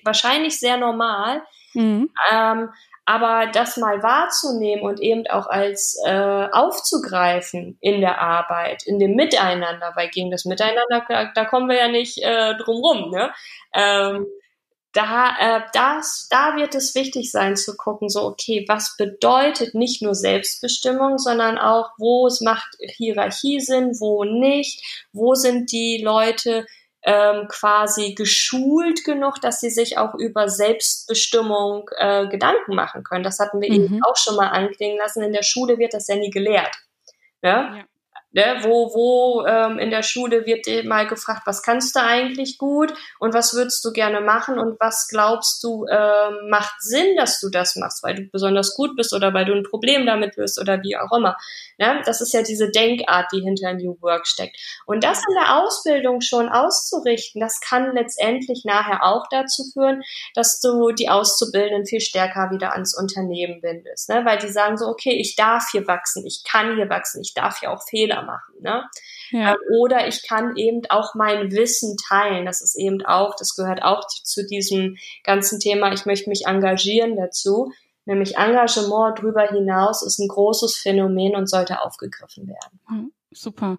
wahrscheinlich 0.04 0.58
sehr 0.58 0.78
normal. 0.78 1.42
Mhm. 1.74 2.10
Ähm, 2.32 2.70
aber 3.08 3.50
das 3.50 3.78
mal 3.78 4.02
wahrzunehmen 4.02 4.84
und 4.84 5.00
eben 5.00 5.26
auch 5.28 5.46
als 5.46 5.98
äh, 6.04 6.46
aufzugreifen 6.52 7.78
in 7.80 8.02
der 8.02 8.20
Arbeit, 8.20 8.82
in 8.84 8.98
dem 8.98 9.14
Miteinander, 9.14 9.92
weil 9.94 10.10
gegen 10.10 10.30
das 10.30 10.44
Miteinander, 10.44 11.06
da, 11.08 11.32
da 11.34 11.44
kommen 11.46 11.70
wir 11.70 11.78
ja 11.78 11.88
nicht 11.88 12.18
äh, 12.18 12.54
drum 12.58 12.84
rum, 12.84 13.10
ne? 13.10 13.32
Ähm, 13.72 14.26
da, 14.92 15.36
äh, 15.40 15.60
das, 15.72 16.28
da 16.28 16.56
wird 16.56 16.74
es 16.74 16.94
wichtig 16.94 17.30
sein 17.30 17.56
zu 17.56 17.78
gucken, 17.78 18.10
so, 18.10 18.24
okay, 18.24 18.66
was 18.68 18.94
bedeutet 18.98 19.74
nicht 19.74 20.02
nur 20.02 20.14
Selbstbestimmung, 20.14 21.16
sondern 21.16 21.56
auch, 21.56 21.92
wo 21.96 22.26
es 22.26 22.42
macht 22.42 22.76
Hierarchie 22.96 23.60
Sinn, 23.60 23.92
wo 24.00 24.24
nicht, 24.24 25.06
wo 25.14 25.34
sind 25.34 25.72
die 25.72 26.02
Leute, 26.04 26.66
ähm, 27.04 27.46
quasi 27.48 28.14
geschult 28.14 29.04
genug, 29.04 29.40
dass 29.40 29.60
sie 29.60 29.70
sich 29.70 29.98
auch 29.98 30.14
über 30.14 30.48
Selbstbestimmung 30.48 31.88
äh, 31.96 32.26
Gedanken 32.28 32.74
machen 32.74 33.04
können. 33.04 33.24
Das 33.24 33.38
hatten 33.38 33.60
wir 33.60 33.70
mhm. 33.70 33.74
eben 33.74 34.04
auch 34.04 34.16
schon 34.16 34.36
mal 34.36 34.48
anklingen 34.48 34.98
lassen. 34.98 35.22
In 35.22 35.32
der 35.32 35.42
Schule 35.44 35.78
wird 35.78 35.94
das 35.94 36.08
ja 36.08 36.16
nie 36.16 36.30
gelehrt. 36.30 36.74
Ne? 37.42 37.50
Ja. 37.50 37.84
Ne, 38.32 38.58
wo 38.60 38.92
wo 38.92 39.46
ähm, 39.46 39.78
in 39.78 39.88
der 39.88 40.02
Schule 40.02 40.44
wird 40.44 40.66
mal 40.84 41.06
gefragt, 41.06 41.42
was 41.46 41.62
kannst 41.62 41.96
du 41.96 42.00
eigentlich 42.00 42.58
gut 42.58 42.92
und 43.18 43.32
was 43.32 43.54
würdest 43.54 43.82
du 43.86 43.90
gerne 43.90 44.20
machen 44.20 44.58
und 44.58 44.78
was 44.80 45.08
glaubst 45.08 45.64
du 45.64 45.86
ähm, 45.90 46.50
macht 46.50 46.74
Sinn, 46.80 47.16
dass 47.16 47.40
du 47.40 47.48
das 47.48 47.76
machst, 47.76 48.02
weil 48.02 48.16
du 48.16 48.22
besonders 48.30 48.74
gut 48.76 48.96
bist 48.96 49.14
oder 49.14 49.32
weil 49.32 49.46
du 49.46 49.54
ein 49.54 49.62
Problem 49.62 50.04
damit 50.04 50.36
löst 50.36 50.60
oder 50.60 50.82
wie 50.82 50.94
auch 50.98 51.10
immer. 51.16 51.38
Ne? 51.78 52.02
Das 52.04 52.20
ist 52.20 52.34
ja 52.34 52.42
diese 52.42 52.70
Denkart, 52.70 53.32
die 53.32 53.40
hinter 53.40 53.72
New 53.72 53.96
Work 54.02 54.26
steckt. 54.26 54.58
Und 54.84 55.04
das 55.04 55.22
in 55.26 55.34
der 55.34 55.56
Ausbildung 55.62 56.20
schon 56.20 56.50
auszurichten, 56.50 57.40
das 57.40 57.60
kann 57.60 57.94
letztendlich 57.94 58.64
nachher 58.66 59.04
auch 59.04 59.26
dazu 59.30 59.64
führen, 59.72 60.02
dass 60.34 60.60
du 60.60 60.90
die 60.90 61.08
Auszubildenden 61.08 61.86
viel 61.86 62.00
stärker 62.00 62.50
wieder 62.50 62.72
ans 62.72 62.94
Unternehmen 62.94 63.62
bindest, 63.62 64.10
ne? 64.10 64.26
weil 64.26 64.38
die 64.38 64.48
sagen 64.48 64.76
so, 64.76 64.86
okay, 64.86 65.18
ich 65.18 65.34
darf 65.34 65.68
hier 65.70 65.86
wachsen, 65.86 66.26
ich 66.26 66.42
kann 66.44 66.76
hier 66.76 66.90
wachsen, 66.90 67.22
ich 67.22 67.32
darf 67.32 67.60
hier 67.60 67.70
auch 67.70 67.82
Fehler 67.88 68.17
Fehler 68.18 68.22
machen. 68.24 68.54
Ne? 68.60 68.84
Ja. 69.30 69.52
Ähm, 69.52 69.56
oder 69.78 70.08
ich 70.08 70.26
kann 70.26 70.56
eben 70.56 70.82
auch 70.88 71.14
mein 71.14 71.50
Wissen 71.52 71.96
teilen. 72.08 72.46
Das 72.46 72.60
ist 72.60 72.76
eben 72.78 73.04
auch, 73.04 73.34
das 73.36 73.54
gehört 73.54 73.82
auch 73.82 74.06
zu 74.06 74.46
diesem 74.46 74.96
ganzen 75.24 75.60
Thema, 75.60 75.92
ich 75.92 76.06
möchte 76.06 76.28
mich 76.28 76.46
engagieren 76.46 77.16
dazu. 77.16 77.72
Nämlich 78.04 78.36
Engagement 78.36 79.18
darüber 79.18 79.42
hinaus 79.42 80.02
ist 80.02 80.18
ein 80.18 80.28
großes 80.28 80.76
Phänomen 80.76 81.36
und 81.36 81.48
sollte 81.48 81.82
aufgegriffen 81.82 82.48
werden. 82.48 83.12
Super. 83.30 83.76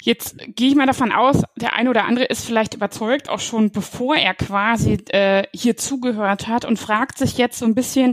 Jetzt 0.00 0.36
gehe 0.54 0.68
ich 0.68 0.76
mal 0.76 0.86
davon 0.86 1.10
aus, 1.10 1.42
der 1.56 1.72
eine 1.72 1.90
oder 1.90 2.04
andere 2.04 2.26
ist 2.26 2.44
vielleicht 2.44 2.74
überzeugt, 2.74 3.28
auch 3.28 3.40
schon 3.40 3.72
bevor 3.72 4.14
er 4.14 4.34
quasi 4.34 4.92
äh, 5.08 5.42
hier 5.52 5.76
zugehört 5.76 6.46
hat 6.46 6.64
und 6.64 6.78
fragt 6.78 7.18
sich 7.18 7.36
jetzt 7.36 7.58
so 7.58 7.64
ein 7.64 7.74
bisschen, 7.74 8.12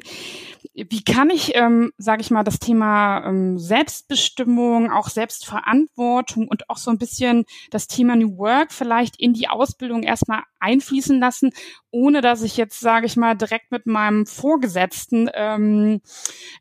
wie 0.76 1.04
kann 1.04 1.30
ich, 1.30 1.56
ähm, 1.56 1.92
sage 1.98 2.22
ich 2.22 2.32
mal, 2.32 2.44
das 2.44 2.58
Thema 2.58 3.24
ähm, 3.26 3.60
Selbstbestimmung, 3.60 4.92
auch 4.92 5.08
Selbstverantwortung 5.08 6.48
und 6.48 6.70
auch 6.70 6.78
so 6.78 6.90
ein 6.90 6.98
bisschen 6.98 7.46
das 7.70 7.88
Thema 7.88 8.16
New 8.16 8.38
Work 8.38 8.72
vielleicht 8.74 9.20
in 9.20 9.34
die 9.34 9.50
Ausbildung 9.50 10.02
erstmal 10.02 10.42
einfließen 10.60 11.20
lassen, 11.20 11.52
ohne 11.92 12.22
dass 12.22 12.42
ich 12.42 12.58
jetzt, 12.58 12.80
sage 12.80 13.06
ich 13.06 13.16
mal, 13.16 13.36
direkt 13.36 13.72
mit 13.72 13.86
meinem 13.86 14.26
Vorgesetzten 14.26 15.30
ähm, 15.36 16.02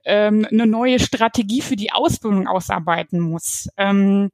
ähm, 0.04 0.46
eine 0.50 0.66
neue 0.66 0.98
Strategie 0.98 1.62
für 1.62 1.76
die 1.76 1.92
Ausbildung 1.92 2.46
ausarbeiten 2.46 3.18
muss. 3.18 3.68
Ähm, 3.78 4.30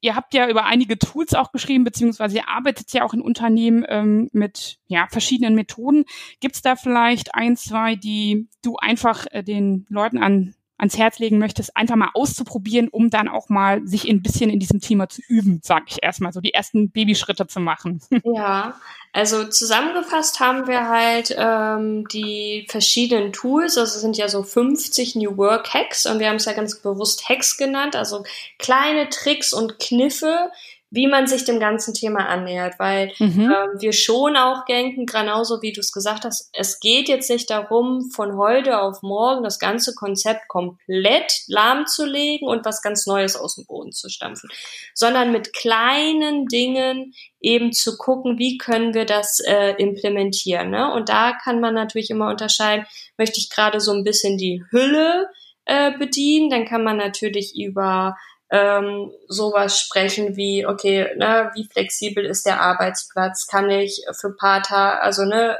ihr 0.00 0.16
habt 0.16 0.34
ja 0.34 0.48
über 0.48 0.64
einige 0.64 0.98
Tools 0.98 1.34
auch 1.34 1.52
geschrieben, 1.52 1.84
beziehungsweise 1.84 2.36
ihr 2.36 2.48
arbeitet 2.48 2.92
ja 2.92 3.04
auch 3.04 3.14
in 3.14 3.20
Unternehmen 3.20 3.84
ähm, 3.88 4.28
mit 4.32 4.78
ja, 4.86 5.06
verschiedenen 5.10 5.54
Methoden. 5.54 6.04
Gibt 6.40 6.56
es 6.56 6.62
da 6.62 6.76
vielleicht 6.76 7.34
ein, 7.34 7.56
zwei, 7.56 7.96
die 7.96 8.48
du 8.62 8.76
einfach 8.76 9.26
äh, 9.30 9.42
den 9.42 9.86
Leuten 9.88 10.18
an 10.18 10.54
ans 10.80 10.96
Herz 10.96 11.18
legen 11.18 11.38
möchtest, 11.38 11.76
einfach 11.76 11.96
mal 11.96 12.10
auszuprobieren, 12.14 12.88
um 12.88 13.10
dann 13.10 13.28
auch 13.28 13.48
mal 13.48 13.86
sich 13.86 14.08
ein 14.08 14.22
bisschen 14.22 14.50
in 14.50 14.58
diesem 14.58 14.80
Thema 14.80 15.08
zu 15.08 15.22
üben, 15.28 15.60
sag 15.62 15.84
ich 15.88 16.02
erstmal, 16.02 16.32
so 16.32 16.40
die 16.40 16.54
ersten 16.54 16.90
Babyschritte 16.90 17.46
zu 17.46 17.60
machen. 17.60 18.00
Ja, 18.22 18.74
also 19.12 19.44
zusammengefasst 19.44 20.40
haben 20.40 20.68
wir 20.68 20.88
halt 20.88 21.34
ähm, 21.36 22.06
die 22.08 22.66
verschiedenen 22.70 23.32
Tools, 23.32 23.76
also 23.76 23.96
es 23.96 24.00
sind 24.00 24.16
ja 24.16 24.28
so 24.28 24.42
50 24.42 25.16
New 25.16 25.36
Work 25.36 25.74
Hacks 25.74 26.06
und 26.06 26.20
wir 26.20 26.28
haben 26.28 26.36
es 26.36 26.44
ja 26.44 26.52
ganz 26.52 26.80
bewusst 26.80 27.28
Hacks 27.28 27.56
genannt, 27.56 27.96
also 27.96 28.22
kleine 28.58 29.08
Tricks 29.08 29.52
und 29.52 29.78
Kniffe, 29.80 30.50
wie 30.90 31.06
man 31.06 31.28
sich 31.28 31.44
dem 31.44 31.60
ganzen 31.60 31.94
Thema 31.94 32.26
annähert, 32.28 32.74
weil 32.78 33.12
mhm. 33.18 33.42
ähm, 33.42 33.80
wir 33.80 33.92
schon 33.92 34.36
auch 34.36 34.64
denken, 34.64 35.06
genauso 35.06 35.62
wie 35.62 35.72
du 35.72 35.80
es 35.80 35.92
gesagt 35.92 36.24
hast, 36.24 36.50
es 36.52 36.80
geht 36.80 37.08
jetzt 37.08 37.30
nicht 37.30 37.48
darum, 37.48 38.10
von 38.10 38.36
heute 38.36 38.80
auf 38.80 39.02
morgen 39.02 39.44
das 39.44 39.60
ganze 39.60 39.94
Konzept 39.94 40.48
komplett 40.48 41.32
lahmzulegen 41.46 42.48
und 42.48 42.64
was 42.64 42.82
ganz 42.82 43.06
Neues 43.06 43.36
aus 43.36 43.54
dem 43.54 43.66
Boden 43.66 43.92
zu 43.92 44.08
stampfen, 44.08 44.50
sondern 44.94 45.30
mit 45.30 45.52
kleinen 45.52 46.46
Dingen 46.46 47.14
eben 47.40 47.72
zu 47.72 47.96
gucken, 47.96 48.38
wie 48.38 48.58
können 48.58 48.92
wir 48.92 49.06
das 49.06 49.40
äh, 49.40 49.74
implementieren. 49.78 50.70
Ne? 50.70 50.92
Und 50.92 51.08
da 51.08 51.32
kann 51.32 51.60
man 51.60 51.74
natürlich 51.74 52.10
immer 52.10 52.28
unterscheiden, 52.28 52.84
möchte 53.16 53.38
ich 53.38 53.48
gerade 53.48 53.80
so 53.80 53.92
ein 53.92 54.02
bisschen 54.04 54.36
die 54.36 54.64
Hülle 54.70 55.28
äh, 55.66 55.96
bedienen, 55.96 56.50
dann 56.50 56.64
kann 56.64 56.82
man 56.82 56.96
natürlich 56.96 57.54
über 57.56 58.16
ähm, 58.50 59.12
sowas 59.28 59.78
sprechen 59.78 60.36
wie, 60.36 60.66
okay, 60.66 61.14
ne, 61.16 61.50
wie 61.54 61.66
flexibel 61.66 62.24
ist 62.24 62.46
der 62.46 62.60
Arbeitsplatz? 62.60 63.46
Kann 63.46 63.70
ich 63.70 64.04
für 64.12 64.34
paar 64.34 64.62
Tage, 64.62 65.00
also 65.00 65.24
ne, 65.24 65.56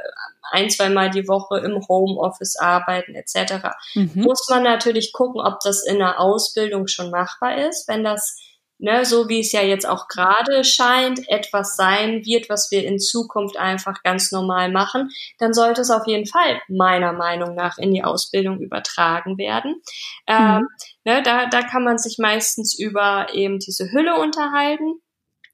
ein, 0.51 0.69
zwei 0.69 0.89
Mal 0.89 1.09
die 1.09 1.27
Woche 1.27 1.59
im 1.59 1.87
Homeoffice 1.87 2.57
arbeiten 2.57 3.15
etc. 3.15 3.69
Mhm. 3.95 4.11
Muss 4.15 4.47
man 4.49 4.63
natürlich 4.63 5.13
gucken, 5.13 5.41
ob 5.41 5.61
das 5.61 5.85
in 5.85 5.99
der 5.99 6.19
Ausbildung 6.19 6.87
schon 6.87 7.09
machbar 7.09 7.57
ist. 7.57 7.87
Wenn 7.87 8.03
das 8.03 8.37
ne, 8.81 9.05
so 9.05 9.29
wie 9.29 9.39
es 9.39 9.51
ja 9.51 9.61
jetzt 9.61 9.87
auch 9.87 10.07
gerade 10.07 10.63
scheint, 10.63 11.29
etwas 11.29 11.75
sein 11.75 12.25
wird, 12.25 12.49
was 12.49 12.71
wir 12.71 12.83
in 12.83 12.99
Zukunft 12.99 13.57
einfach 13.57 14.03
ganz 14.03 14.31
normal 14.31 14.71
machen, 14.71 15.09
dann 15.37 15.53
sollte 15.53 15.81
es 15.81 15.91
auf 15.91 16.07
jeden 16.07 16.25
Fall 16.25 16.61
meiner 16.67 17.13
Meinung 17.13 17.55
nach 17.55 17.77
in 17.77 17.93
die 17.93 18.03
Ausbildung 18.03 18.59
übertragen 18.59 19.37
werden. 19.37 19.81
Ähm, 20.27 20.41
mhm. 20.41 20.51
Ähm, 20.51 20.67
ne, 21.05 21.23
da, 21.23 21.45
da 21.45 21.61
kann 21.61 21.83
man 21.83 21.97
sich 21.97 22.17
meistens 22.17 22.77
über 22.77 23.27
eben 23.33 23.59
diese 23.59 23.91
Hülle 23.91 24.15
unterhalten. 24.19 25.01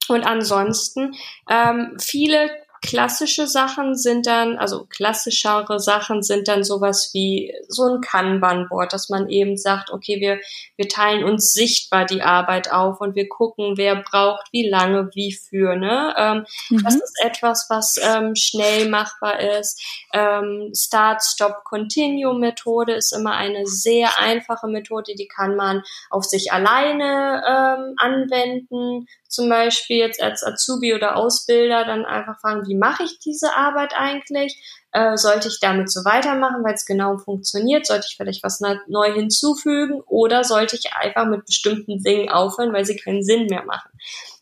Und 0.08 0.26
ansonsten 0.26 1.13
ähm, 1.50 1.98
viele 2.00 2.50
klassische 2.82 3.48
Sachen 3.48 3.96
sind 3.96 4.28
dann, 4.28 4.58
also 4.58 4.86
klassischere 4.86 5.80
Sachen 5.80 6.24
sind 6.24 6.48
dann 6.48 6.63
sowas 6.63 7.12
wie 7.13 7.54
so 7.68 7.84
ein 7.84 8.02
Kanban-Board, 8.02 8.94
dass 8.94 9.10
man 9.10 9.30
eben 9.30 9.58
sagt, 9.58 9.92
okay, 9.92 10.20
wir, 10.20 10.40
wir 10.76 10.88
teilen 10.88 11.24
uns 11.24 11.54
sichtbar 11.54 12.06
die 12.06 12.22
Arbeit 12.22 12.72
auf 12.72 13.02
und 13.02 13.16
wir 13.16 13.28
gucken, 13.28 13.78
wer 13.78 13.96
braucht 13.96 14.48
wie 14.52 14.68
lange, 14.68 15.10
wie 15.13 15.34
für, 15.34 15.76
ne? 15.76 16.13
Ähm, 16.18 16.46
mhm. 16.70 16.84
Das 16.84 16.96
ist 16.96 17.20
etwas, 17.24 17.68
was 17.70 17.96
ähm, 18.02 18.36
schnell 18.36 18.90
machbar 18.90 19.40
ist. 19.40 19.82
Ähm, 20.13 20.72
Start, 20.76 21.24
Stop, 21.24 21.63
Continue 21.63 22.38
Methode 22.38 22.94
ist 22.94 23.13
immer 23.13 23.34
eine 23.34 23.66
sehr 23.66 24.20
einfache 24.20 24.68
Methode, 24.68 25.13
die 25.16 25.28
kann 25.28 25.56
man 25.56 25.84
auf 26.10 26.24
sich 26.24 26.52
alleine 26.52 27.44
ähm, 27.48 27.94
anwenden, 27.98 29.08
zum 29.28 29.50
Beispiel 29.50 29.98
jetzt 29.98 30.22
als 30.22 30.44
Azubi 30.44 30.94
oder 30.94 31.16
Ausbilder 31.16 31.86
dann 31.86 32.06
einfach 32.06 32.40
fragen, 32.40 32.68
wie 32.68 32.76
mache 32.76 33.04
ich 33.04 33.20
diese 33.20 33.56
Arbeit 33.56 33.94
eigentlich? 33.96 34.62
Äh, 34.92 35.18
sollte 35.18 35.50
ich 35.50 35.60
damit 35.60 35.92
so 35.92 36.06
weitermachen, 36.06 36.63
weil 36.63 36.74
es 36.74 36.86
genau 36.86 37.18
funktioniert? 37.18 37.86
Sollte 37.86 38.08
ich 38.10 38.18
vielleicht 38.18 38.44
was 38.44 38.62
neu 38.88 39.13
hinzufügen? 39.13 40.02
Oder 40.08 40.44
sollte 40.44 40.76
ich 40.78 40.94
einfach 40.94 41.28
mit 41.28 41.46
bestimmten 41.46 42.02
Dingen 42.02 42.30
aufhören, 42.30 42.74
weil 42.74 42.86
sie 42.86 42.96
keinen 42.96 43.24
Sinn 43.24 43.48
mehr 43.48 43.66
machen? 43.66 43.90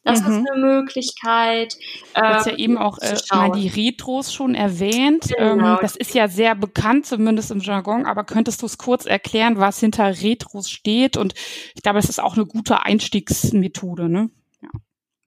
Das 0.06 0.21
mhm. 0.21 0.28
ist 0.28 0.52
eine 0.52 0.62
Möglichkeit. 0.62 1.76
Du 2.13 2.21
hast 2.21 2.45
ja 2.45 2.54
ähm, 2.54 2.60
eben 2.60 2.78
auch 2.78 3.00
äh, 3.00 3.15
mal 3.32 3.52
die 3.52 3.67
Retros 3.67 4.32
schon 4.32 4.54
erwähnt. 4.54 5.34
Genau. 5.36 5.74
Ähm, 5.74 5.78
das 5.82 5.95
ist 5.95 6.13
ja 6.13 6.28
sehr 6.28 6.54
bekannt, 6.54 7.08
zumindest 7.08 7.50
im 7.50 7.60
Jargon, 7.60 8.06
aber 8.06 8.24
könntest 8.24 8.62
du 8.62 8.67
es 8.67 8.78
kurz 8.78 9.08
erklären, 9.08 9.58
was 9.58 9.80
hinter 9.80 10.21
Retros 10.21 10.69
steht? 10.69 11.17
Und 11.17 11.34
ich 11.74 11.82
glaube, 11.82 11.98
es 11.98 12.08
ist 12.08 12.21
auch 12.21 12.36
eine 12.36 12.45
gute 12.45 12.84
Einstiegsmethode, 12.84 14.08
ne? 14.08 14.30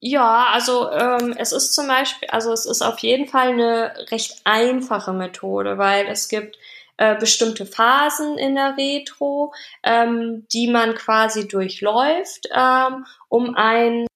Ja, 0.01 0.47
also 0.53 0.91
ähm, 0.93 1.35
es 1.39 1.53
ist 1.53 1.75
zum 1.75 1.89
Beispiel, 1.89 2.29
also 2.29 2.53
es 2.53 2.67
ist 2.67 2.83
auf 2.83 3.01
jeden 3.01 3.27
Fall 3.27 3.49
eine 3.49 3.95
recht 4.11 4.41
einfache 4.45 5.13
Methode, 5.13 5.77
weil 5.77 6.07
es 6.07 6.29
gibt 6.29 6.57
äh, 6.99 7.17
bestimmte 7.17 7.67
Phasen 7.67 8.39
in 8.39 8.55
der 8.55 8.77
Retro, 8.77 9.53
ähm, 9.83 10.47
die 10.53 10.69
man 10.69 10.95
quasi 10.95 11.49
durchläuft, 11.49 12.49
ähm, 12.55 13.07
um 13.29 13.55
ein 13.57 14.07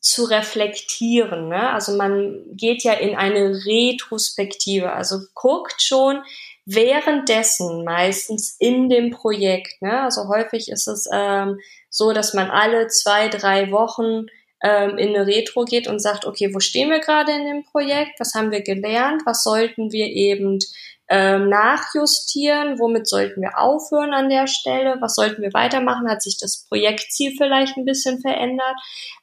zu 0.00 0.24
reflektieren. 0.24 1.48
Ne? 1.48 1.70
Also 1.70 1.96
man 1.96 2.44
geht 2.52 2.84
ja 2.84 2.92
in 2.92 3.16
eine 3.16 3.66
Retrospektive, 3.66 4.92
also 4.92 5.20
guckt 5.34 5.82
schon 5.82 6.22
währenddessen 6.64 7.84
meistens 7.84 8.56
in 8.58 8.88
dem 8.88 9.10
Projekt. 9.10 9.82
Ne? 9.82 10.00
Also 10.02 10.28
häufig 10.28 10.70
ist 10.70 10.86
es 10.86 11.08
ähm, 11.12 11.60
so, 11.90 12.12
dass 12.12 12.34
man 12.34 12.50
alle 12.50 12.86
zwei, 12.88 13.28
drei 13.28 13.70
Wochen 13.72 14.26
ähm, 14.62 14.98
in 14.98 15.14
eine 15.14 15.26
Retro 15.26 15.64
geht 15.64 15.86
und 15.86 16.00
sagt, 16.00 16.24
okay, 16.24 16.54
wo 16.54 16.60
stehen 16.60 16.90
wir 16.90 17.00
gerade 17.00 17.32
in 17.32 17.44
dem 17.44 17.64
Projekt? 17.64 18.18
Was 18.18 18.34
haben 18.34 18.50
wir 18.50 18.62
gelernt? 18.62 19.22
Was 19.26 19.42
sollten 19.42 19.92
wir 19.92 20.06
eben 20.06 20.58
ähm, 21.08 21.48
nachjustieren? 21.48 22.78
Womit 22.78 23.06
sollten 23.06 23.42
wir 23.42 23.58
aufhören 23.58 24.12
an 24.12 24.28
der 24.28 24.46
Stelle? 24.46 24.96
Was 25.00 25.14
sollten 25.14 25.42
wir 25.42 25.52
weitermachen? 25.52 26.08
Hat 26.10 26.22
sich 26.22 26.38
das 26.38 26.66
Projektziel 26.68 27.34
vielleicht 27.36 27.76
ein 27.76 27.84
bisschen 27.84 28.20
verändert? 28.20 28.76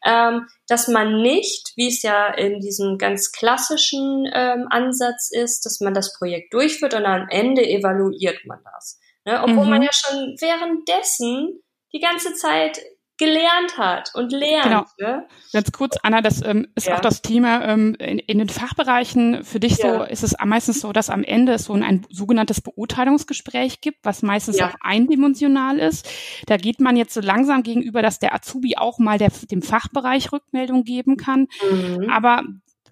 Ähm, 0.05 0.47
dass 0.67 0.87
man 0.87 1.21
nicht, 1.21 1.73
wie 1.75 1.87
es 1.87 2.03
ja 2.03 2.27
in 2.27 2.59
diesem 2.59 2.97
ganz 2.97 3.31
klassischen 3.31 4.29
ähm, 4.33 4.67
Ansatz 4.69 5.29
ist, 5.31 5.65
dass 5.65 5.81
man 5.81 5.93
das 5.93 6.13
Projekt 6.17 6.53
durchführt 6.53 6.93
und 6.93 7.05
am 7.05 7.27
Ende 7.29 7.67
evaluiert 7.67 8.45
man 8.45 8.59
das. 8.73 8.99
Ne? 9.25 9.41
Obwohl 9.41 9.65
mhm. 9.65 9.69
man 9.69 9.81
ja 9.81 9.91
schon 9.91 10.35
währenddessen 10.39 11.59
die 11.93 11.99
ganze 11.99 12.33
Zeit 12.33 12.79
gelernt 13.17 13.77
hat 13.77 14.11
und 14.15 14.31
lernt. 14.31 14.63
Genau. 14.63 14.85
Ne? 14.99 15.27
Ganz 15.51 15.71
kurz, 15.71 15.97
Anna, 16.01 16.21
das 16.21 16.43
ähm, 16.43 16.67
ist 16.75 16.87
ja. 16.87 16.95
auch 16.95 16.99
das 16.99 17.21
Thema 17.21 17.63
ähm, 17.65 17.95
in, 17.99 18.17
in, 18.19 18.39
den 18.39 18.49
Fachbereichen. 18.49 19.43
Für 19.43 19.59
dich 19.59 19.77
ja. 19.77 19.99
so 19.99 20.03
ist 20.03 20.23
es 20.23 20.35
meistens 20.43 20.81
so, 20.81 20.91
dass 20.91 21.09
am 21.09 21.23
Ende 21.23 21.53
es 21.53 21.65
so 21.65 21.73
ein, 21.73 21.83
ein 21.83 22.05
sogenanntes 22.09 22.61
Beurteilungsgespräch 22.61 23.81
gibt, 23.81 23.99
was 24.03 24.23
meistens 24.23 24.57
ja. 24.57 24.69
auch 24.69 24.75
eindimensional 24.81 25.77
ist. 25.77 26.09
Da 26.47 26.57
geht 26.57 26.79
man 26.79 26.97
jetzt 26.97 27.13
so 27.13 27.21
langsam 27.21 27.61
gegenüber, 27.61 28.01
dass 28.01 28.19
der 28.19 28.33
Azubi 28.33 28.77
auch 28.77 28.97
mal 28.97 29.19
der, 29.19 29.31
dem 29.51 29.61
Fachbereich 29.61 30.31
Rückmeldung 30.31 30.83
geben 30.83 31.15
kann. 31.17 31.47
Mhm. 31.71 32.09
Aber 32.09 32.43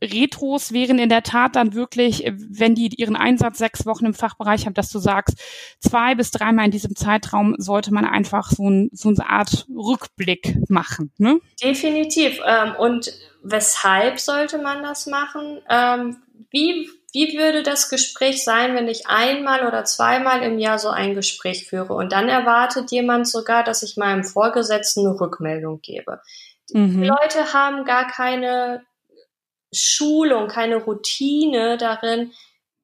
Retros 0.01 0.73
wären 0.73 0.99
in 0.99 1.09
der 1.09 1.23
Tat 1.23 1.55
dann 1.55 1.73
wirklich, 1.73 2.25
äh, 2.25 2.33
wenn 2.35 2.75
die 2.75 2.89
ihren 2.97 3.15
Einsatz 3.15 3.59
sechs 3.59 3.85
Wochen 3.85 4.05
im 4.05 4.13
Fachbereich 4.13 4.65
haben, 4.65 4.73
dass 4.73 4.89
du 4.89 4.99
sagst, 4.99 5.37
zwei 5.79 6.15
bis 6.15 6.31
dreimal 6.31 6.65
in 6.65 6.71
diesem 6.71 6.95
Zeitraum 6.95 7.55
sollte 7.57 7.93
man 7.93 8.05
einfach 8.05 8.49
so, 8.49 8.69
ein, 8.69 8.89
so 8.93 9.09
eine 9.09 9.29
Art 9.29 9.67
Rückblick 9.69 10.57
machen. 10.69 11.11
Ne? 11.17 11.39
Definitiv. 11.61 12.39
Ähm, 12.45 12.75
und 12.77 13.11
weshalb 13.43 14.19
sollte 14.19 14.57
man 14.57 14.81
das 14.83 15.05
machen? 15.05 15.61
Ähm, 15.69 16.17
wie 16.49 16.89
wie 17.13 17.37
würde 17.37 17.61
das 17.61 17.89
Gespräch 17.89 18.43
sein, 18.43 18.73
wenn 18.73 18.87
ich 18.87 19.07
einmal 19.07 19.67
oder 19.67 19.83
zweimal 19.83 20.43
im 20.43 20.59
Jahr 20.59 20.79
so 20.79 20.89
ein 20.89 21.13
Gespräch 21.13 21.67
führe 21.67 21.93
und 21.93 22.13
dann 22.13 22.29
erwartet 22.29 22.89
jemand 22.91 23.27
sogar, 23.27 23.63
dass 23.63 23.83
ich 23.83 23.97
meinem 23.97 24.23
Vorgesetzten 24.23 25.05
eine 25.05 25.19
Rückmeldung 25.19 25.81
gebe? 25.81 26.21
Mhm. 26.71 27.01
Die 27.01 27.07
Leute 27.07 27.53
haben 27.53 27.83
gar 27.83 28.07
keine 28.07 28.83
Schulung, 29.73 30.47
keine 30.47 30.77
Routine 30.77 31.77
darin, 31.77 32.31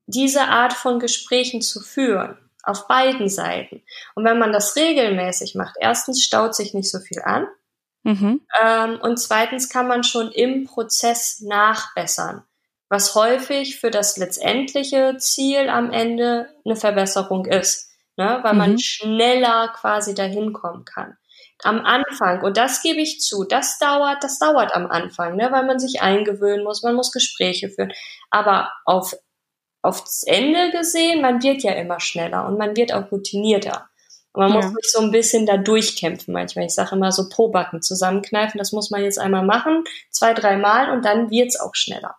diese 0.05 0.43
Art 0.43 0.73
von 0.73 0.99
Gesprächen 0.99 1.61
zu 1.61 1.81
führen. 1.81 2.37
Auf 2.63 2.87
beiden 2.87 3.29
Seiten. 3.29 3.81
Und 4.13 4.25
wenn 4.25 4.39
man 4.39 4.51
das 4.51 4.75
regelmäßig 4.75 5.55
macht, 5.55 5.75
erstens 5.79 6.21
staut 6.21 6.53
sich 6.53 6.73
nicht 6.73 6.91
so 6.91 6.99
viel 6.99 7.21
an. 7.21 7.47
Mhm. 8.03 8.41
Ähm, 8.61 8.99
und 9.01 9.17
zweitens 9.17 9.69
kann 9.69 9.87
man 9.87 10.03
schon 10.03 10.31
im 10.31 10.65
Prozess 10.65 11.39
nachbessern, 11.39 12.43
was 12.89 13.15
häufig 13.15 13.79
für 13.79 13.89
das 13.89 14.17
letztendliche 14.17 15.15
Ziel 15.17 15.69
am 15.69 15.91
Ende 15.91 16.49
eine 16.65 16.75
Verbesserung 16.75 17.45
ist, 17.45 17.89
ne? 18.17 18.39
weil 18.43 18.53
mhm. 18.53 18.59
man 18.59 18.79
schneller 18.79 19.69
quasi 19.69 20.13
dahin 20.13 20.51
kommen 20.51 20.83
kann 20.83 21.17
am 21.63 21.83
Anfang, 21.85 22.43
und 22.43 22.57
das 22.57 22.81
gebe 22.81 23.01
ich 23.01 23.19
zu, 23.19 23.43
das 23.43 23.79
dauert, 23.79 24.23
das 24.23 24.39
dauert 24.39 24.75
am 24.75 24.87
Anfang, 24.87 25.35
ne, 25.35 25.51
weil 25.51 25.65
man 25.65 25.79
sich 25.79 26.01
eingewöhnen 26.01 26.63
muss, 26.63 26.83
man 26.83 26.95
muss 26.95 27.11
Gespräche 27.11 27.69
führen. 27.69 27.93
Aber 28.29 28.71
auf, 28.85 29.15
aufs 29.81 30.23
Ende 30.23 30.71
gesehen, 30.71 31.21
man 31.21 31.41
wird 31.41 31.63
ja 31.63 31.73
immer 31.73 31.99
schneller 31.99 32.47
und 32.47 32.57
man 32.57 32.75
wird 32.75 32.93
auch 32.93 33.11
routinierter. 33.11 33.89
man 34.33 34.51
muss 34.51 34.65
sich 34.65 34.91
so 34.91 35.01
ein 35.01 35.11
bisschen 35.11 35.47
da 35.47 35.57
durchkämpfen 35.57 36.33
manchmal. 36.33 36.65
Ich 36.65 36.75
sage 36.75 36.95
immer 36.95 37.11
so 37.11 37.27
Probacken 37.27 37.81
zusammenkneifen, 37.81 38.59
das 38.59 38.71
muss 38.71 38.91
man 38.91 39.03
jetzt 39.03 39.17
einmal 39.17 39.45
machen, 39.45 39.83
zwei, 40.11 40.33
dreimal 40.33 40.91
und 40.91 41.03
dann 41.05 41.31
wird's 41.31 41.59
auch 41.59 41.73
schneller. 41.73 42.15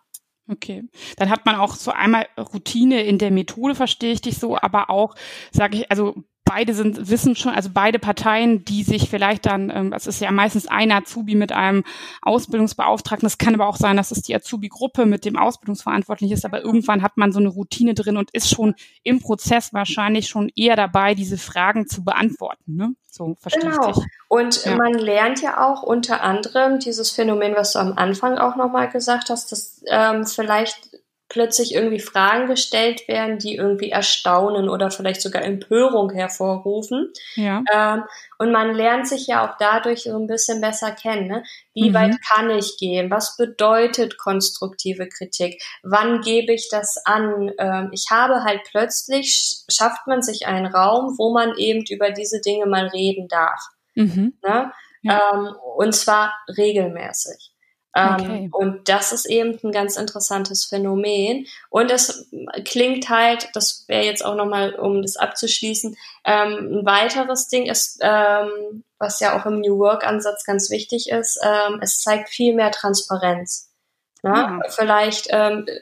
Okay, 0.51 0.83
dann 1.17 1.29
hat 1.29 1.45
man 1.45 1.55
auch 1.55 1.75
so 1.75 1.91
einmal 1.91 2.27
Routine 2.37 3.03
in 3.03 3.19
der 3.19 3.29
Methode, 3.29 3.75
verstehe 3.75 4.13
ich 4.13 4.21
dich 4.21 4.39
so, 4.39 4.57
aber 4.57 4.89
auch, 4.89 5.13
sage 5.51 5.77
ich, 5.77 5.91
also 5.91 6.15
beide 6.49 6.73
sind, 6.73 7.11
wissen 7.11 7.35
schon, 7.35 7.53
also 7.53 7.69
beide 7.71 7.99
Parteien, 7.99 8.65
die 8.65 8.81
sich 8.81 9.07
vielleicht 9.07 9.45
dann, 9.45 9.69
ähm, 9.69 9.91
das 9.91 10.07
ist 10.07 10.19
ja 10.19 10.31
meistens 10.31 10.65
ein 10.65 10.91
Azubi 10.91 11.35
mit 11.35 11.51
einem 11.51 11.83
Ausbildungsbeauftragten, 12.23 13.27
es 13.27 13.37
kann 13.37 13.53
aber 13.53 13.67
auch 13.67 13.75
sein, 13.75 13.97
dass 13.97 14.09
es 14.09 14.23
die 14.23 14.35
Azubi-Gruppe 14.35 15.05
mit 15.05 15.25
dem 15.25 15.37
Ausbildungsverantwortlichen 15.37 16.33
ist, 16.33 16.45
aber 16.45 16.63
irgendwann 16.63 17.03
hat 17.03 17.17
man 17.17 17.31
so 17.31 17.39
eine 17.39 17.49
Routine 17.49 17.93
drin 17.93 18.17
und 18.17 18.31
ist 18.31 18.49
schon 18.49 18.73
im 19.03 19.21
Prozess 19.21 19.73
wahrscheinlich 19.73 20.27
schon 20.27 20.51
eher 20.55 20.75
dabei, 20.75 21.13
diese 21.13 21.37
Fragen 21.37 21.87
zu 21.87 22.03
beantworten. 22.03 22.75
Ne? 22.75 22.95
So 23.05 23.35
verstehe 23.39 23.69
genau. 23.69 23.91
ich 23.91 23.97
Und 24.27 24.65
ja. 24.65 24.75
man 24.75 24.93
lernt 24.93 25.41
ja 25.43 25.63
auch 25.69 25.83
unter 25.83 26.21
anderem 26.21 26.79
dieses 26.79 27.11
Phänomen, 27.11 27.55
was 27.55 27.73
du 27.73 27.79
am 27.79 27.93
Anfang 27.95 28.39
auch 28.39 28.55
nochmal 28.55 28.89
gesagt 28.89 29.29
hast, 29.29 29.51
dass 29.51 29.83
ähm, 29.87 30.25
vielleicht 30.25 30.88
plötzlich 31.29 31.75
irgendwie 31.75 31.99
Fragen 31.99 32.47
gestellt 32.47 33.07
werden, 33.07 33.37
die 33.37 33.55
irgendwie 33.55 33.91
Erstaunen 33.91 34.67
oder 34.67 34.89
vielleicht 34.89 35.21
sogar 35.21 35.43
Empörung 35.43 36.09
hervorrufen. 36.11 37.13
Ja. 37.35 37.63
Ähm, 37.71 38.03
und 38.39 38.51
man 38.51 38.73
lernt 38.73 39.07
sich 39.07 39.27
ja 39.27 39.47
auch 39.47 39.55
dadurch 39.59 40.03
so 40.03 40.17
ein 40.17 40.25
bisschen 40.25 40.59
besser 40.59 40.91
kennen. 40.91 41.27
Ne? 41.27 41.43
Wie 41.75 41.91
mhm. 41.91 41.93
weit 41.93 42.15
kann 42.33 42.49
ich 42.49 42.77
gehen? 42.77 43.11
Was 43.11 43.37
bedeutet 43.37 44.17
konstruktive 44.17 45.07
Kritik? 45.07 45.61
Wann 45.83 46.21
gebe 46.21 46.51
ich 46.51 46.67
das 46.69 46.97
an? 47.05 47.51
Ähm, 47.59 47.91
ich 47.93 48.07
habe 48.09 48.43
halt 48.43 48.61
plötzlich, 48.69 49.63
schafft 49.69 50.07
man 50.07 50.23
sich 50.23 50.47
einen 50.47 50.65
Raum, 50.65 51.15
wo 51.17 51.31
man 51.31 51.55
eben 51.57 51.85
über 51.89 52.09
diese 52.09 52.41
Dinge 52.41 52.65
mal 52.65 52.87
reden 52.87 53.27
darf. 53.27 53.59
Mhm. 53.93 54.33
Ne? 54.43 54.71
Ja. 55.03 55.31
Ähm, 55.33 55.55
und 55.77 55.93
zwar 55.93 56.33
regelmäßig. 56.57 57.51
Ähm, 57.99 58.15
okay. 58.15 58.49
und 58.51 58.89
das 58.89 59.11
ist 59.11 59.25
eben 59.25 59.59
ein 59.63 59.71
ganz 59.71 59.97
interessantes 59.97 60.65
Phänomen. 60.65 61.45
Und 61.69 61.91
es 61.91 62.29
klingt 62.65 63.09
halt, 63.09 63.49
das 63.53 63.85
wäre 63.87 64.05
jetzt 64.05 64.23
auch 64.23 64.35
nochmal, 64.35 64.75
um 64.75 65.01
das 65.01 65.17
abzuschließen, 65.17 65.97
ähm, 66.25 66.79
ein 66.79 66.85
weiteres 66.85 67.47
Ding 67.47 67.65
ist, 67.65 67.99
ähm, 68.01 68.83
was 68.97 69.19
ja 69.19 69.39
auch 69.39 69.45
im 69.45 69.61
New 69.61 69.79
Work-Ansatz 69.79 70.43
ganz 70.43 70.69
wichtig 70.69 71.09
ist, 71.09 71.39
es 71.79 72.01
zeigt 72.01 72.27
viel 72.27 72.53
mehr 72.53 72.69
Transparenz. 72.69 73.71
Ja? 74.23 74.33
Ja. 74.33 74.59
Vielleicht, 74.67 75.29